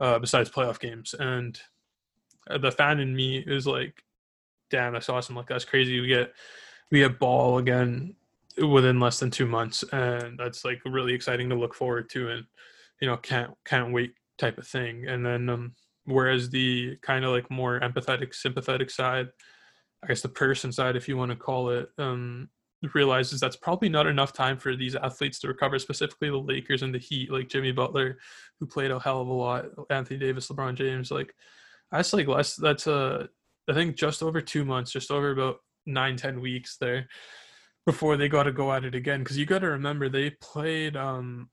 [0.00, 1.14] uh, besides playoff games.
[1.18, 1.58] And
[2.60, 4.04] the fan in me is like,
[4.70, 5.34] damn, that's awesome.
[5.34, 5.98] Like that's crazy.
[5.98, 6.32] We get
[6.90, 8.14] we get ball again
[8.66, 12.44] within less than two months, and that's like really exciting to look forward to, and
[13.00, 15.06] you know can't can't wait type of thing.
[15.06, 19.28] And then um, whereas the kind of like more empathetic, sympathetic side,
[20.02, 22.48] I guess the person side, if you want to call it, um,
[22.94, 26.94] realizes that's probably not enough time for these athletes to recover, specifically the Lakers and
[26.94, 28.18] the Heat, like Jimmy Butler,
[28.60, 31.34] who played a hell of a lot, Anthony Davis, LeBron James, like
[31.90, 32.56] that's like less.
[32.56, 33.26] That's a uh,
[33.68, 37.08] I think just over two months, just over about nine ten weeks there
[37.88, 39.20] before they got to go at it again.
[39.20, 40.94] Because you got to remember they played.
[40.96, 41.48] um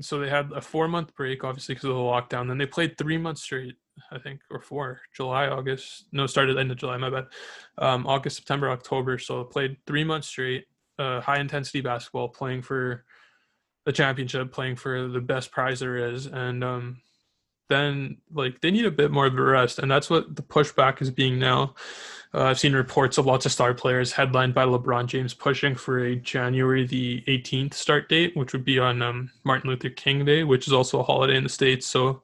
[0.00, 2.46] So they had a four month break, obviously because of the lockdown.
[2.46, 3.76] Then they played three months straight
[4.10, 6.06] I think, or four, July, August.
[6.12, 7.26] No, started end of July, my bad.
[7.78, 9.18] Um, August, September, October.
[9.18, 10.64] So played three months straight,
[10.98, 13.04] uh, high intensity basketball, playing for
[13.84, 16.26] the championship, playing for the best prize there is.
[16.26, 17.02] And um,
[17.68, 19.78] then, like, they need a bit more of a rest.
[19.78, 21.74] And that's what the pushback is being now.
[22.34, 26.00] Uh, I've seen reports of lots of star players headlined by LeBron James pushing for
[26.00, 30.42] a January the 18th start date, which would be on um, Martin Luther King Day,
[30.42, 31.86] which is also a holiday in the States.
[31.86, 32.22] So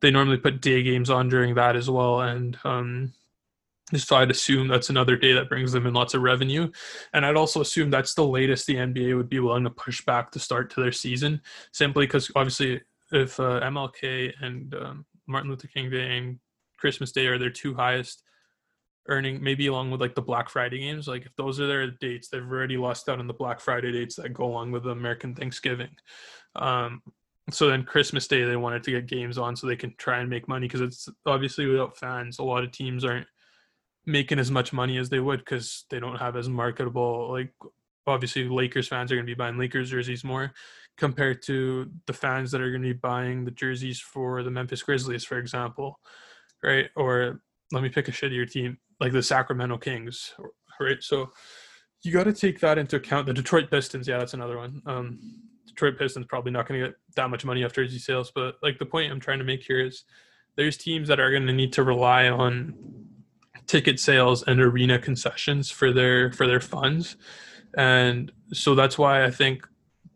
[0.00, 3.12] they normally put day games on during that as well, and um,
[3.96, 6.70] so I'd assume that's another day that brings them in lots of revenue.
[7.12, 10.30] And I'd also assume that's the latest the NBA would be willing to push back
[10.30, 11.40] the start to their season,
[11.72, 12.80] simply because obviously
[13.12, 16.38] if uh, MLK and um, Martin Luther King Day and
[16.78, 18.22] Christmas Day are their two highest
[19.08, 22.28] earning, maybe along with like the Black Friday games, like if those are their dates,
[22.28, 25.34] they've already lost out on the Black Friday dates that go along with the American
[25.34, 25.90] Thanksgiving.
[26.56, 27.02] Um,
[27.50, 30.30] so then Christmas Day they wanted to get games on so they can try and
[30.30, 33.26] make money because it's obviously without fans a lot of teams aren't
[34.06, 37.52] making as much money as they would because they don't have as marketable like
[38.06, 40.52] obviously Lakers fans are going to be buying Lakers jerseys more
[41.00, 44.82] compared to the fans that are going to be buying the jerseys for the Memphis
[44.82, 45.98] Grizzlies for example
[46.62, 46.90] right?
[46.94, 47.40] Or
[47.72, 50.34] let me pick a shittier team like the Sacramento Kings
[50.80, 51.02] right?
[51.02, 51.30] So
[52.02, 53.26] you got to take that into account.
[53.26, 54.82] The Detroit Pistons yeah that's another one.
[54.86, 55.18] Um
[55.66, 58.30] Detroit Pistons probably not going to get that much money off jersey sales.
[58.34, 60.04] But like the point I'm trying to make here is
[60.56, 62.74] there's teams that are going to need to rely on
[63.66, 67.16] ticket sales and arena concessions for their for their funds,
[67.76, 69.66] and so that's why I think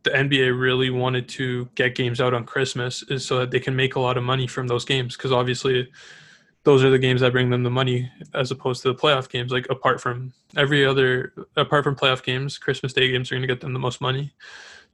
[0.05, 3.75] the NBA really wanted to get games out on Christmas is so that they can
[3.75, 5.91] make a lot of money from those games because obviously
[6.63, 9.53] those are the games that bring them the money as opposed to the playoff games
[9.53, 13.47] like apart from every other apart from playoff games christmas day games are going to
[13.47, 14.33] get them the most money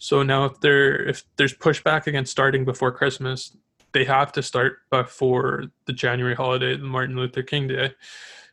[0.00, 3.54] so now if there if there's pushback against starting before Christmas,
[3.92, 7.92] they have to start before the January holiday, the Martin Luther King Day.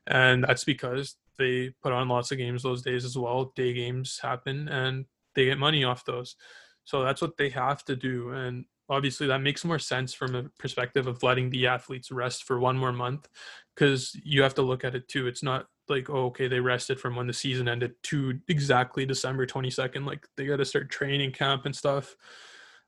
[0.05, 3.53] And that's because they put on lots of games those days as well.
[3.55, 5.05] Day games happen and
[5.37, 6.35] they get money off those.
[6.83, 8.31] So that's what they have to do.
[8.31, 12.59] And obviously that makes more sense from a perspective of letting the athletes rest for
[12.59, 13.27] one more month
[13.75, 15.27] because you have to look at it too.
[15.27, 19.45] It's not like oh, okay they rested from when the season ended to exactly december
[19.45, 22.15] 22nd like they got to start training camp and stuff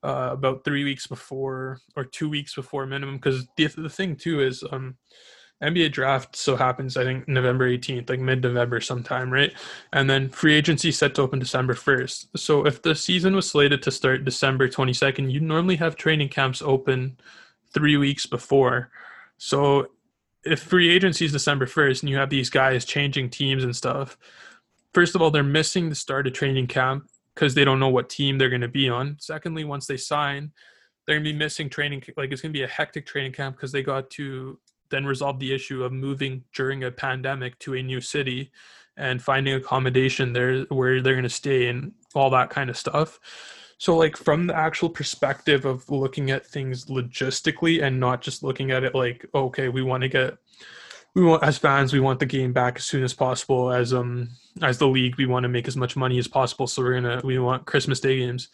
[0.04, 4.42] uh, about three weeks before or two weeks before minimum because the, the thing too
[4.42, 4.98] is um
[5.62, 9.54] nba draft so happens i think november 18th like mid-november sometime right
[9.94, 13.82] and then free agency set to open december 1st so if the season was slated
[13.82, 17.18] to start december 22nd you normally have training camps open
[17.74, 18.90] three weeks before
[19.38, 19.88] so
[20.44, 24.18] if free agency is December 1st and you have these guys changing teams and stuff,
[24.94, 28.10] first of all, they're missing the start of training camp because they don't know what
[28.10, 29.18] team they're going to be on.
[29.20, 30.52] Secondly, once they sign,
[31.06, 32.04] they're going to be missing training.
[32.18, 35.40] Like it's going to be a hectic training camp because they got to then resolve
[35.40, 38.52] the issue of moving during a pandemic to a new city
[38.98, 43.20] and finding accommodation there where they're going to stay and all that kind of stuff.
[43.78, 48.72] So, like, from the actual perspective of looking at things logistically and not just looking
[48.72, 50.38] at it like, okay, we want to get,
[51.16, 53.72] we want as fans, we want the game back as soon as possible.
[53.72, 54.30] As um,
[54.62, 56.68] as the league, we want to make as much money as possible.
[56.68, 58.50] So we're gonna, we want Christmas Day games.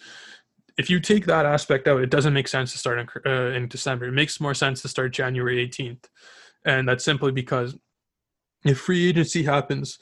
[0.77, 3.67] If you take that aspect out, it doesn't make sense to start in, uh, in
[3.67, 4.05] December.
[4.05, 6.05] It makes more sense to start January 18th,
[6.65, 7.77] and that's simply because
[8.65, 9.99] if free agency happens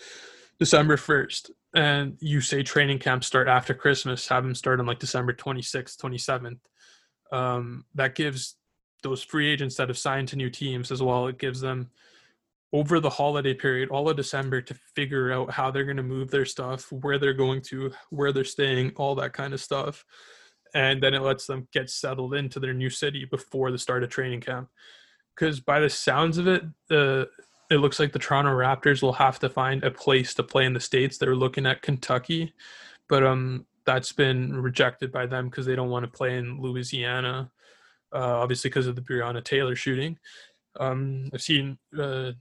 [0.57, 4.99] December 1st and you say training camps start after Christmas, have them start on like
[4.99, 6.59] December 26th, 27th.
[7.31, 8.55] Um, that gives
[9.01, 11.89] those free agents that have signed to new teams as well, it gives them
[12.71, 16.31] over the holiday period, all of December, to figure out how they're going to move
[16.31, 20.03] their stuff, where they're going to, where they're staying, all that kind of stuff.
[20.73, 24.09] And then it lets them get settled into their new city before the start of
[24.09, 24.69] training camp.
[25.35, 27.29] Because by the sounds of it, the
[27.69, 30.73] it looks like the Toronto Raptors will have to find a place to play in
[30.73, 31.17] the states.
[31.17, 32.53] They're looking at Kentucky,
[33.07, 37.51] but um, that's been rejected by them because they don't want to play in Louisiana,
[38.13, 40.17] uh, obviously because of the Breonna Taylor shooting.
[40.79, 42.31] Um, I've seen uh,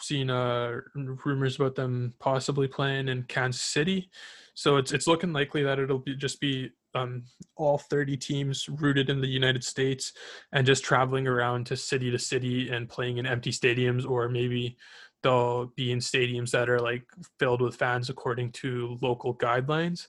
[0.00, 4.10] seen uh, rumors about them possibly playing in Kansas City.
[4.54, 7.24] So it's it's looking likely that it'll be just be um,
[7.56, 10.12] all 30 teams rooted in the United States
[10.52, 14.76] and just traveling around to city to city and playing in empty stadiums, or maybe
[15.22, 17.04] they'll be in stadiums that are like
[17.38, 20.08] filled with fans according to local guidelines,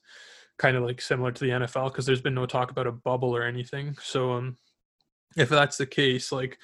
[0.57, 3.35] kind of like similar to the NFL, because there's been no talk about a bubble
[3.35, 3.95] or anything.
[4.01, 4.57] So um,
[5.37, 6.57] if that's the case, like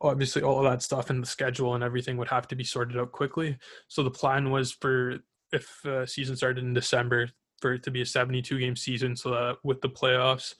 [0.00, 2.96] obviously all of that stuff and the schedule and everything would have to be sorted
[2.96, 3.58] out quickly.
[3.88, 5.18] So the plan was for
[5.52, 7.28] if uh, season started in December
[7.60, 10.54] for it to be a 72 game season so that with the playoffs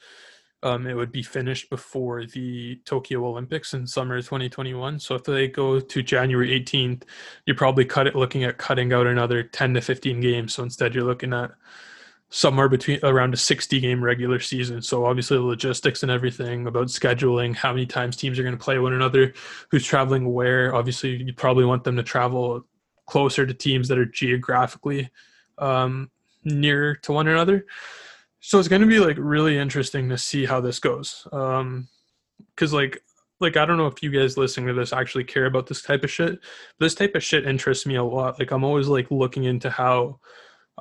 [0.63, 4.99] um, it would be finished before the Tokyo Olympics in summer 2021.
[4.99, 7.05] So if they go to January 18th,
[7.47, 10.55] you probably cut it looking at cutting out another 10 to 15 games.
[10.55, 11.53] So instead, you're looking at
[12.29, 14.83] somewhere between around a 60 game regular season.
[14.83, 18.63] So obviously the logistics and everything about scheduling, how many times teams are going to
[18.63, 19.33] play one another,
[19.71, 20.75] who's traveling where.
[20.75, 22.67] Obviously, you probably want them to travel
[23.07, 25.11] closer to teams that are geographically
[25.59, 26.11] um,
[26.45, 27.67] near to one another.
[28.41, 31.27] So it's going to be like really interesting to see how this goes.
[31.33, 31.89] Um,
[32.57, 33.03] cause like,
[33.39, 36.05] like, I don't know if you guys listening to this actually care about this type
[36.05, 36.41] of shit.
[36.79, 38.39] This type of shit interests me a lot.
[38.39, 40.21] Like I'm always like looking into how,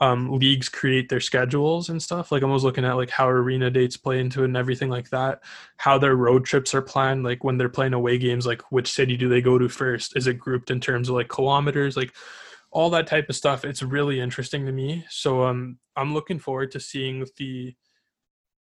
[0.02, 2.32] um, leagues create their schedules and stuff.
[2.32, 5.10] Like I'm always looking at like how arena dates play into it and everything like
[5.10, 5.42] that.
[5.78, 9.18] How their road trips are planned, like when they're playing away games, like which city
[9.18, 10.16] do they go to first?
[10.16, 11.98] Is it grouped in terms of like kilometers?
[11.98, 12.14] Like
[12.72, 13.66] all that type of stuff.
[13.66, 15.06] It's really interesting to me.
[15.10, 17.76] So um, I'm looking forward to seeing the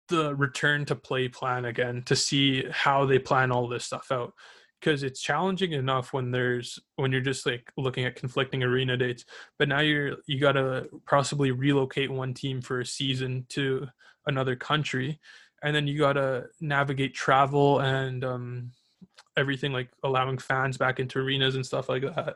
[0.07, 4.33] the return to play plan again to see how they plan all this stuff out
[4.79, 9.23] because it's challenging enough when there's when you're just like looking at conflicting arena dates
[9.57, 13.87] but now you're you got to possibly relocate one team for a season to
[14.27, 15.17] another country
[15.63, 18.71] and then you got to navigate travel and um,
[19.37, 22.35] everything like allowing fans back into arenas and stuff like that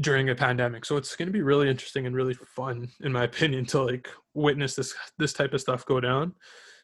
[0.00, 3.24] during a pandemic so it's going to be really interesting and really fun in my
[3.30, 6.32] opinion to like witness this this type of stuff go down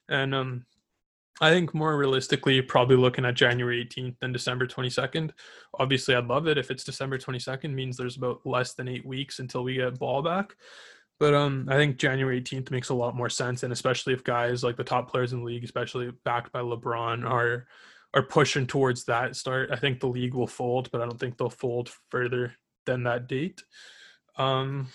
[0.09, 0.65] and um
[1.41, 5.33] I think more realistically, probably looking at January 18th than December 22nd.
[5.81, 9.41] Obviously, I'd love it if it's December 22nd, means there's about less than eight weeks
[9.41, 10.55] until we get ball back.
[11.19, 14.63] But um, I think January 18th makes a lot more sense, and especially if guys
[14.63, 17.67] like the top players in the league, especially backed by LeBron, are
[18.15, 19.71] are pushing towards that start.
[19.73, 23.27] I think the league will fold, but I don't think they'll fold further than that
[23.29, 23.63] date.
[24.37, 24.89] Um,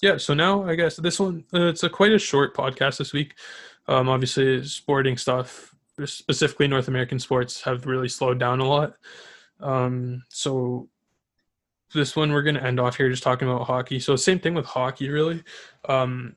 [0.00, 0.16] yeah.
[0.16, 3.34] So now I guess this one uh, it's a quite a short podcast this week.
[3.86, 8.94] Um, obviously, sporting stuff, specifically North American sports, have really slowed down a lot.
[9.60, 10.88] Um, so
[11.94, 13.98] this one we're going to end off here just talking about hockey.
[13.98, 15.42] So same thing with hockey, really.
[15.88, 16.36] Um,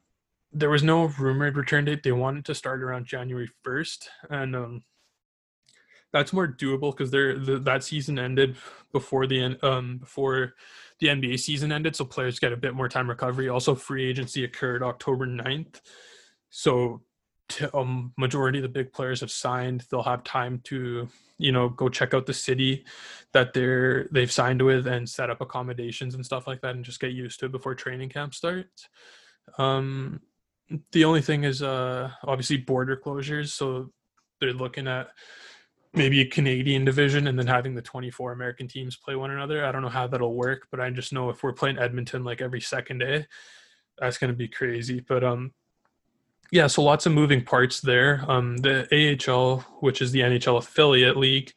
[0.53, 2.03] there was no rumored return date.
[2.03, 4.83] They wanted to start around January first, and um,
[6.11, 8.57] that's more doable because they're the, that season ended
[8.91, 10.53] before the um before
[10.99, 13.49] the NBA season ended, so players get a bit more time recovery.
[13.49, 15.81] Also, free agency occurred October 9th.
[16.51, 17.01] so
[17.73, 19.83] um, majority of the big players have signed.
[19.89, 22.85] They'll have time to, you know, go check out the city
[23.33, 26.99] that they're they've signed with and set up accommodations and stuff like that, and just
[26.99, 28.87] get used to it before training camp starts.
[29.57, 30.21] Um,
[30.91, 33.49] the only thing is, uh, obviously border closures.
[33.49, 33.91] So
[34.39, 35.09] they're looking at
[35.93, 39.65] maybe a Canadian division and then having the 24 American teams play one another.
[39.65, 42.41] I don't know how that'll work, but I just know if we're playing Edmonton like
[42.41, 43.25] every second day,
[43.97, 45.01] that's going to be crazy.
[45.01, 45.53] But um,
[46.51, 48.23] yeah, so lots of moving parts there.
[48.27, 48.87] Um, the
[49.27, 51.51] AHL, which is the NHL affiliate league,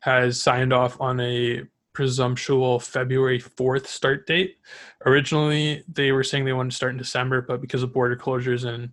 [0.00, 4.56] has signed off on a presumptual February 4th start date.
[5.04, 8.64] Originally, they were saying they wanted to start in December, but because of border closures
[8.64, 8.90] and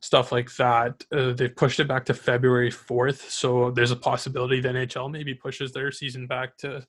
[0.00, 3.30] stuff like that, uh, they've pushed it back to February 4th.
[3.30, 6.86] So there's a possibility the NHL maybe pushes their season back to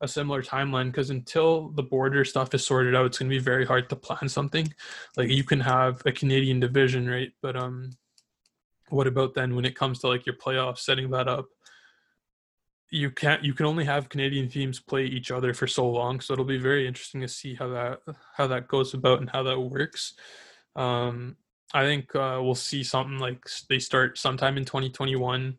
[0.00, 3.42] a similar timeline because until the border stuff is sorted out, it's going to be
[3.42, 4.72] very hard to plan something.
[5.16, 7.32] Like you can have a Canadian division, right?
[7.42, 7.90] But um,
[8.90, 11.46] what about then when it comes to like your playoffs, setting that up?
[12.90, 13.44] You can't.
[13.44, 16.56] You can only have Canadian teams play each other for so long, so it'll be
[16.56, 18.00] very interesting to see how that
[18.34, 20.14] how that goes about and how that works.
[20.74, 21.36] Um,
[21.74, 25.58] I think uh, we'll see something like they start sometime in 2021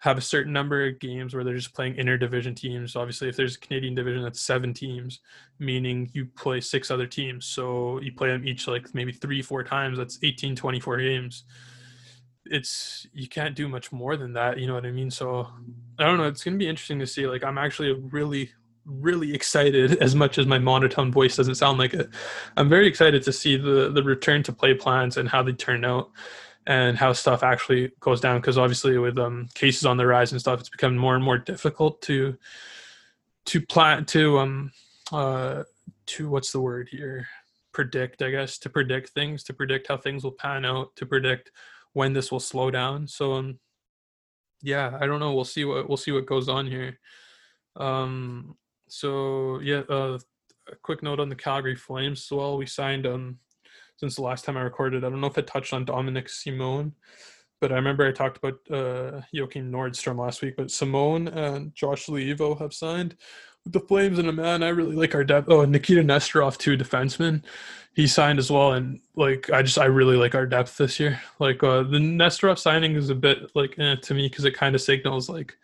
[0.00, 2.94] have a certain number of games where they're just playing interdivision teams.
[2.94, 5.20] Obviously, if there's a Canadian division that's seven teams,
[5.58, 7.46] meaning you play six other teams.
[7.46, 9.98] So you play them each like maybe three, four times.
[9.98, 11.44] That's 18, 24 games.
[12.46, 14.58] It's you can't do much more than that.
[14.58, 15.10] You know what I mean?
[15.10, 15.48] So
[15.98, 16.28] I don't know.
[16.28, 17.26] It's gonna be interesting to see.
[17.26, 18.52] Like I'm actually really,
[18.88, 19.98] really excited.
[20.02, 22.08] As much as my monotone voice doesn't sound like it,
[22.56, 25.84] I'm very excited to see the the return to play plans and how they turn
[25.84, 26.10] out
[26.66, 30.40] and how stuff actually goes down because obviously with um, cases on the rise and
[30.40, 32.36] stuff it's become more and more difficult to
[33.46, 34.70] to plan to um
[35.12, 35.62] uh
[36.06, 37.26] to what's the word here?
[37.72, 41.50] Predict i guess to predict things to predict how things will pan out to predict
[41.92, 43.06] when this will slow down.
[43.06, 43.58] So um
[44.62, 45.34] yeah i don't know.
[45.34, 46.98] We'll see what we'll see what goes on here.
[47.76, 48.56] Um
[48.88, 50.18] so yeah uh
[50.70, 53.38] a quick note on the calgary flames as well we signed um
[53.96, 56.94] since the last time i recorded i don't know if it touched on Dominik Simon,
[57.60, 62.06] but I remember I talked about uh, Joakim Nordstrom last week, but Simon and Josh
[62.06, 63.16] Leivo have signed
[63.64, 65.48] with the Flames, and a man I really like our depth.
[65.50, 67.42] Oh, Nikita Nesterov too, defenseman.
[67.94, 71.20] He signed as well, and like I just I really like our depth this year.
[71.40, 74.74] Like uh, the Nesterov signing is a bit like eh, to me because it kind
[74.74, 75.56] of signals like,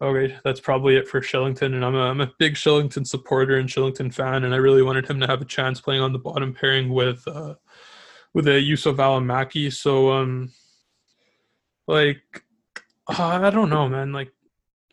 [0.00, 1.74] okay, that's probably it for Kylington.
[1.74, 5.08] and I'm a, I'm a big Kylington supporter and Kylington fan, and I really wanted
[5.08, 7.54] him to have a chance playing on the bottom pairing with uh,
[8.34, 9.72] with a Juuso Valimaki.
[9.72, 10.52] So um
[11.86, 12.44] like
[13.08, 14.12] uh, I don't know, man.
[14.12, 14.32] Like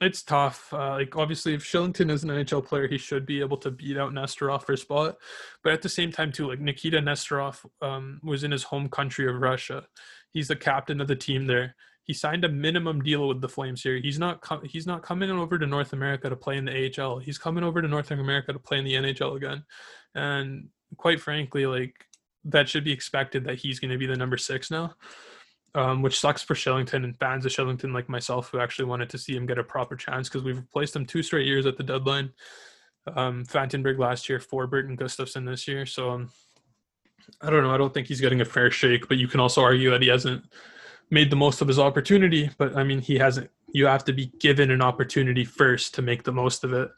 [0.02, 0.72] it's tough.
[0.74, 3.98] Uh, like obviously, if Kylington is an NHL player, he should be able to beat
[3.98, 5.18] out Nesterov for spot.
[5.64, 9.28] But at the same time, too, like Nikita Nesterov um, was in his home country
[9.28, 9.86] of Russia.
[10.32, 11.76] He's the captain of the team there.
[12.04, 13.98] He signed a minimum deal with the Flames here.
[13.98, 17.20] He's not com- he's not coming over to North America to play in the AHL.
[17.20, 19.64] He's coming over to North America to play in the NHL again.
[20.16, 21.94] And quite frankly, like
[22.46, 24.96] that should be expected that he's going to be the number six now
[25.76, 29.18] um, which sucks for Kylington and fans of Kylington like myself who actually wanted to
[29.18, 31.84] see him get a proper chance because we've replaced him two straight years at the
[31.84, 32.32] deadline.
[33.16, 35.86] Um, Fantenberg last year, Forbort and Gustafsson this year.
[35.86, 36.32] So um,
[37.42, 37.74] I don't know.
[37.74, 40.08] I don't think he's getting a fair shake, but you can also argue that he
[40.08, 40.46] hasn't
[41.10, 42.50] made the most of his opportunity.
[42.58, 43.50] But I mean, he hasn't.
[43.74, 46.90] You have to be given an opportunity first to make the most of it.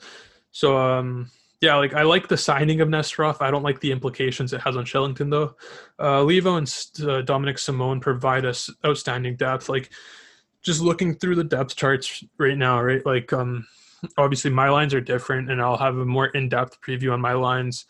[0.51, 1.31] So um,
[1.61, 3.41] yeah, like I like the signing of Nesterov.
[3.41, 5.55] I don't like the implications it has on Kylington though.
[5.97, 6.67] Uh, Leivo and
[7.09, 9.69] uh, Dominik Simon provide us outstanding depth.
[9.69, 9.89] Like
[10.61, 13.05] just looking through the depth charts right now, right?
[13.05, 13.65] Like um,
[14.17, 17.85] obviously my lines are different, and I'll have a more in-depth preview on my lines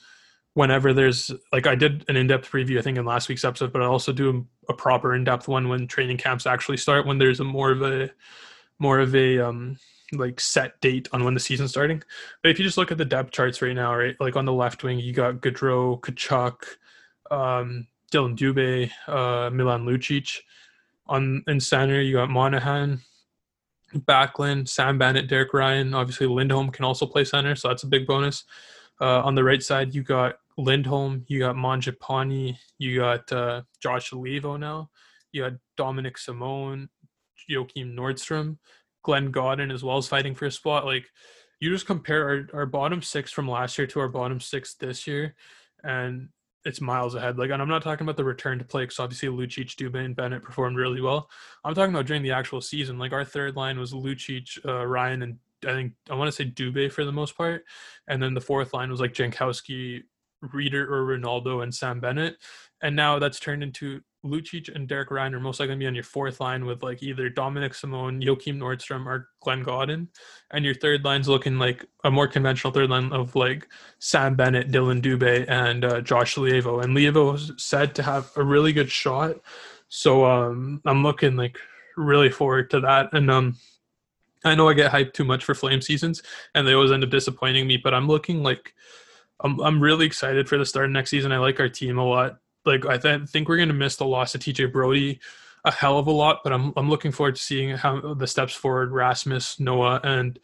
[0.55, 3.81] whenever there's like I did an in-depth preview I think in last week's episode, but
[3.81, 7.43] I also do a proper in-depth one when training camps actually start when there's a
[7.43, 8.09] more of a
[8.79, 9.77] more of a um
[10.13, 12.01] like set date on when the season's starting.
[12.41, 14.53] But if you just look at the depth charts right now, right, like on the
[14.53, 16.63] left wing, you got Gaudreau, Tkachuk,
[17.31, 20.39] um, Dillon Dubé, uh, Milan Lucic.
[21.07, 23.01] On in center, you got Monahan,
[23.93, 25.93] Backlund, Sam Bennett, Derek Ryan.
[25.93, 28.43] Obviously, Lindholm can also play center, so that's a big bonus.
[28.99, 34.11] Uh, on the right side, you got Lindholm, you got Mangiapane, you got uh, Josh
[34.11, 34.89] Leivo now,
[35.31, 36.89] you got Dominik Simon,
[37.49, 38.57] Joakim Nordstrom,
[39.03, 40.85] Glenn Gawdin as well as fighting for a spot.
[40.85, 41.05] Like
[41.59, 45.05] you just compare our, our bottom six from last year to our bottom six this
[45.07, 45.35] year,
[45.83, 46.29] and
[46.63, 47.37] it's miles ahead.
[47.37, 50.15] Like, and I'm not talking about the return to play because obviously Lucic, Dubé, and
[50.15, 51.29] Bennett performed really well.
[51.63, 52.97] I'm talking about during the actual season.
[52.97, 56.49] Like our third line was Lucic, uh, Ryan, and I think I want to say
[56.49, 57.63] Dubé for the most part,
[58.07, 60.03] and then the fourth line was like Jankowski,
[60.53, 62.37] Rieder, or Ronaldo, and Sam Bennett.
[62.81, 65.87] And now that's turned into Lucic and Derek Ryan are most likely going to be
[65.87, 70.07] on your fourth line with like either Dominik Simon, Joakim Nordstrom, or Glenn Gawdin.
[70.51, 73.67] And your third line's looking like a more conventional third line of like
[73.99, 76.83] Sam Bennett, Dillon Dubé, and uh, Josh Leivo.
[76.83, 79.35] And Leivo is said to have a really good shot.
[79.87, 81.59] So um, I'm looking like
[81.95, 83.13] really forward to that.
[83.13, 83.55] And um,
[84.43, 86.21] I know I get hyped too much for Flame seasons,
[86.53, 87.77] and they always end up disappointing me.
[87.77, 88.73] But I'm looking like
[89.41, 91.31] I'm I'm really excited for the start of next season.
[91.31, 94.05] I like our team a lot like I th- think we're going to miss the
[94.05, 95.19] loss of TJ Brodie
[95.63, 98.53] a hell of a lot, but I'm I'm looking forward to seeing how the steps
[98.53, 100.39] forward Rasmus, Noah, and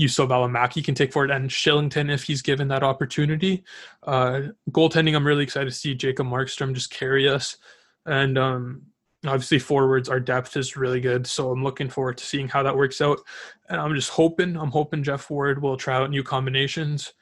[0.00, 3.62] Juuso Valimaki can take forward, and Kylington if he's given that opportunity.
[4.02, 7.56] Uh, goaltending, I'm really excited to see Jacob Markstrom just carry us,
[8.04, 8.82] and um,
[9.24, 12.76] obviously forwards, our depth is really good, so I'm looking forward to seeing how that
[12.76, 13.20] works out.
[13.68, 17.12] And I'm just hoping, I'm hoping Geoff Ward will try out new combinations.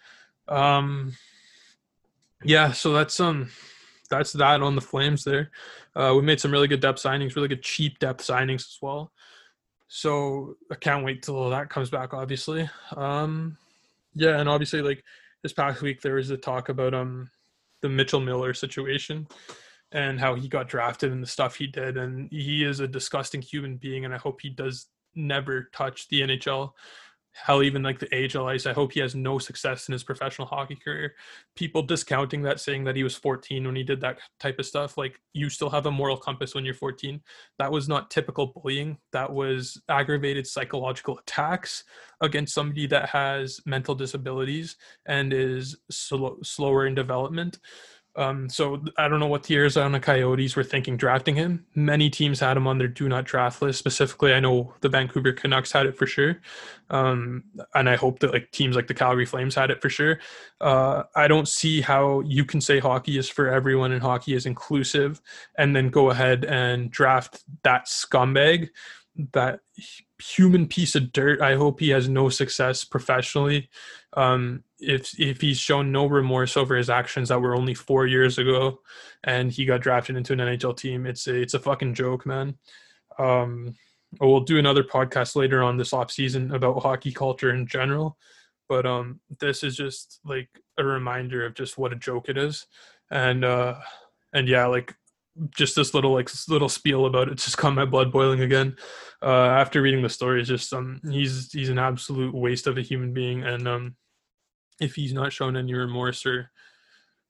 [0.48, 1.14] Um,
[2.44, 3.50] yeah, so that's um
[4.10, 5.50] that's that on the Flames there.
[5.94, 9.12] Uh, we made some really good depth signings, really good cheap depth signings as well.
[9.88, 12.14] So I can't wait till that comes back.
[12.14, 13.56] Obviously, um,
[14.14, 15.04] yeah, and obviously, like
[15.42, 17.30] this past week, there was a talk about um
[17.80, 19.26] the Mitchell Miller situation
[19.90, 23.42] and how he got drafted and the stuff he did, and he is a disgusting
[23.42, 26.72] human being, and I hope he does never touch the NHL
[27.32, 28.66] hell even like the AHL ice.
[28.66, 31.14] I hope he has no success in his professional hockey career.
[31.56, 34.96] People discounting that, saying that he was 14 when he did that type of stuff.
[34.98, 37.20] Like you still have a moral compass when you're 14.
[37.58, 38.98] That was not typical bullying.
[39.12, 41.84] That was aggravated psychological attacks
[42.20, 44.76] against somebody that has mental disabilities
[45.06, 47.58] and is slow, slower in development.
[48.14, 51.64] Um, so I don't know what the Arizona Coyotes were thinking drafting him.
[51.74, 53.78] Many teams had him on their do not draft list.
[53.78, 56.40] Specifically, I know the Vancouver Canucks had it for sure,
[56.90, 57.44] um,
[57.74, 60.18] and I hope that like teams like the Calgary Flames had it for sure.
[60.60, 64.44] Uh, I don't see how you can say hockey is for everyone and hockey is
[64.44, 65.22] inclusive,
[65.56, 68.68] and then go ahead and draft that scumbag,
[69.32, 69.60] that
[70.18, 71.40] human piece of dirt.
[71.40, 73.70] I hope he has no success professionally.
[74.14, 78.38] Um, if if he's shown no remorse over his actions that were only four years
[78.38, 78.80] ago,
[79.24, 82.56] and he got drafted into an NHL team, it's a it's a fucking joke, man.
[83.18, 83.74] Um,
[84.20, 88.18] we'll do another podcast later on this off season about hockey culture in general,
[88.68, 92.66] but um, this is just like a reminder of just what a joke it is,
[93.10, 93.76] and uh,
[94.32, 94.94] and yeah, like
[95.50, 98.76] just this little like little spiel about it just got my blood boiling again
[99.22, 102.82] uh after reading the story it's just um he's he's an absolute waste of a
[102.82, 103.96] human being and um
[104.82, 106.50] if he's not shown any remorse or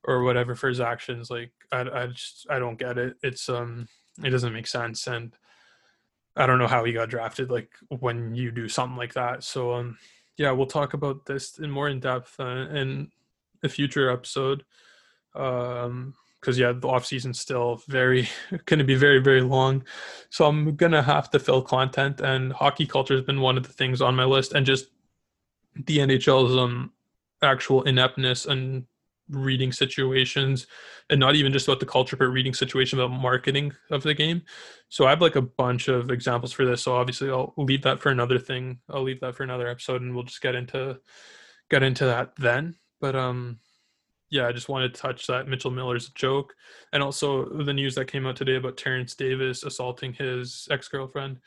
[0.03, 3.15] or whatever for his actions like i i just i don't get it.
[3.21, 3.87] It's um
[4.23, 5.07] it doesn't make sense.
[5.07, 5.35] And
[6.35, 9.43] i don't know how he got drafted like when you do something like that.
[9.43, 9.97] So um
[10.37, 13.11] yeah we'll talk about this in more in depth uh, in
[13.63, 14.65] a future episode.
[15.35, 18.27] Um because yeah, the off season's still very
[18.65, 19.85] going to be very very long,
[20.29, 22.19] so I'm gonna have to fill content.
[22.19, 24.87] And hockey culture has been one of the things on my list, and just
[25.73, 26.91] the NHL's um
[27.43, 28.85] actual ineptness and
[29.29, 30.67] reading situations,
[31.09, 34.41] and not even just about the culture, but reading situation about marketing of the game.
[34.89, 36.83] So I have like a bunch of examples for this.
[36.83, 38.79] So obviously I'll leave that for another thing.
[38.89, 40.99] I'll leave that for another episode, and we'll just get into
[41.69, 42.75] get into that then.
[42.99, 43.59] But um
[44.29, 46.55] yeah, I just wanted to touch that Mitchell Miller's joke,
[46.91, 51.39] and also the news that came out today about Terence Davis assaulting his ex girlfriend.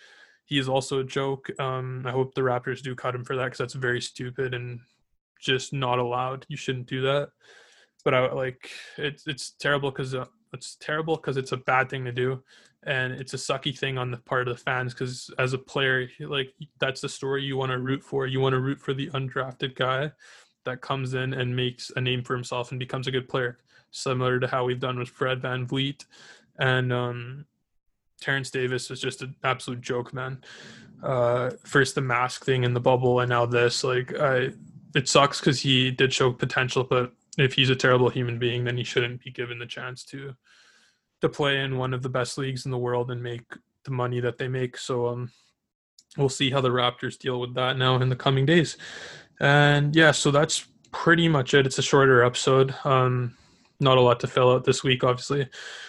[0.44, 1.50] He is also a joke.
[1.58, 4.78] Um, I hope the Raptors do cut him for that because that's very stupid and
[5.40, 6.46] just not allowed.
[6.48, 7.30] You shouldn't do that.
[8.04, 12.04] But I like it's it's terrible because uh, it's terrible because it's a bad thing
[12.04, 12.42] to do,
[12.84, 16.08] and it's a sucky thing on the part of the fans because as a player,
[16.20, 18.26] like that's the story you want to root for.
[18.26, 20.12] You want to root for the undrafted guy
[20.66, 23.58] that comes in and makes a name for himself and becomes a good player,
[23.90, 26.04] similar to how we've done with Fred Van VanVleet.
[26.58, 27.46] And um,
[28.20, 30.42] Terence Davis is just an absolute joke, man.
[31.02, 33.84] Uh, first the mask thing in the bubble, and now this.
[33.84, 34.50] Like, I,
[34.96, 38.76] it sucks because he did show potential, but if he's a terrible human being, then
[38.76, 40.34] he shouldn't be given the chance to
[41.22, 43.44] to play in one of the best leagues in the world and make
[43.84, 44.76] the money that they make.
[44.76, 45.30] So, um,
[46.18, 48.76] we'll see how the Raptors deal with that now in the coming days.
[49.40, 51.66] And yeah, so that's pretty much it.
[51.66, 52.74] It's a shorter episode.
[52.84, 53.36] Um,
[53.80, 55.48] not a lot to fill out this week, obviously,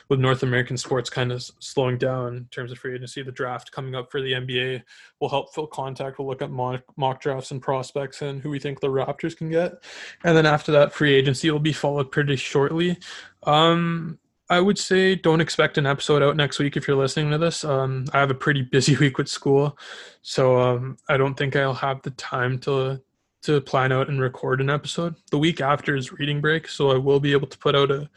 [0.09, 3.21] with North American sports kind of slowing down in terms of free agency.
[3.21, 4.83] The draft coming up for the NBA
[5.19, 6.19] will help fill contact.
[6.19, 9.83] We'll look at mock, drafts and prospects and who we think the Raptors can get.
[10.23, 12.97] And then after that, free agency will be followed pretty shortly.
[13.43, 14.19] Um,
[14.49, 17.63] I would say don't expect an episode out next week if you're listening to this.
[17.65, 19.77] Um, I have a pretty busy week with school,
[20.21, 23.01] so um, I don't think I'll have the time to
[23.43, 25.15] to plan out and record an episode.
[25.31, 28.09] The week after is reading break, so I will be able to put out a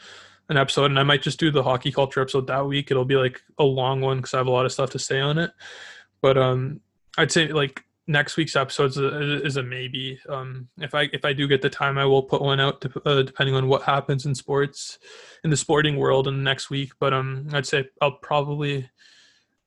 [0.50, 2.90] an episode, and I might just do the hockey culture episode that week.
[2.90, 5.20] It'll be like a long one because I have a lot of stuff to say
[5.20, 5.52] on it.
[6.20, 6.80] But um,
[7.16, 10.18] I'd say like next week's episode is a, is a maybe.
[10.28, 13.02] Um, if I if I do get the time, I will put one out to,
[13.06, 14.98] uh, depending on what happens in sports,
[15.44, 16.92] in the sporting world, in the next week.
[16.98, 18.90] But um, I'd say I'll probably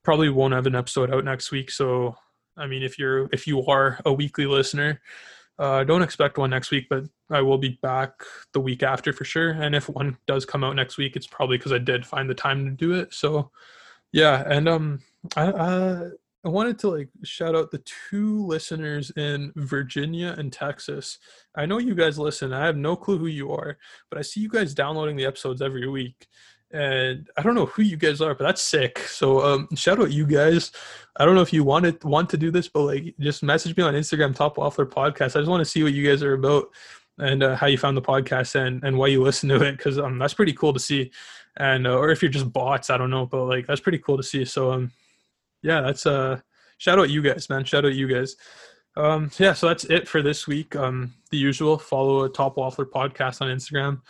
[0.03, 1.71] probably won't have an episode out next week.
[1.71, 2.17] So
[2.57, 5.01] I mean, if you're if you are a weekly listener,
[5.59, 8.11] uh, I don't expect one next week, but I will be back
[8.53, 9.51] the week after for sure.
[9.51, 12.35] And if one does come out next week, it's probably because I did find the
[12.35, 13.13] time to do it.
[13.13, 13.51] So,
[14.11, 14.43] yeah.
[14.47, 14.99] And um,
[15.35, 16.09] I, I
[16.45, 21.19] I wanted to like shout out the two listeners in Virginia and Texas.
[21.55, 22.51] I know you guys listen.
[22.51, 23.77] I have no clue who you are,
[24.09, 26.27] but I see you guys downloading the episodes every week
[26.73, 28.99] and I don't know who you guys are, but that's sick.
[28.99, 30.71] So um, shout out you guys.
[31.17, 33.77] I don't know if you want wanted want to do this, but like just message
[33.77, 35.35] me on Instagram, Top Waffler Podcast.
[35.35, 36.65] I just want to see what you guys are about
[37.19, 39.99] and uh, how you found the podcast and and why you listen to it because
[39.99, 41.11] um that's pretty cool to see.
[41.57, 44.17] And uh, or if you're just bots, I don't know, but like that's pretty cool
[44.17, 44.43] to see.
[44.43, 44.91] So um
[45.61, 46.39] yeah, that's uh
[46.79, 47.65] shout out you guys, man.
[47.65, 48.35] Shout out you guys.
[48.95, 50.75] Um, yeah, so that's it for this week.
[50.75, 54.01] Um, the usual follow a Top Waffler podcast on Instagram.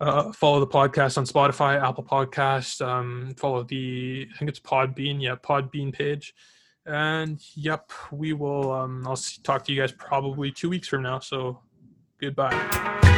[0.00, 2.84] Uh, follow the podcast on Spotify, Apple Podcast.
[2.84, 6.34] Um, follow the I think it's Podbean, yeah, Podbean page.
[6.86, 8.72] And yep, we will.
[8.72, 11.18] Um, I'll talk to you guys probably two weeks from now.
[11.18, 11.60] So
[12.18, 13.08] goodbye.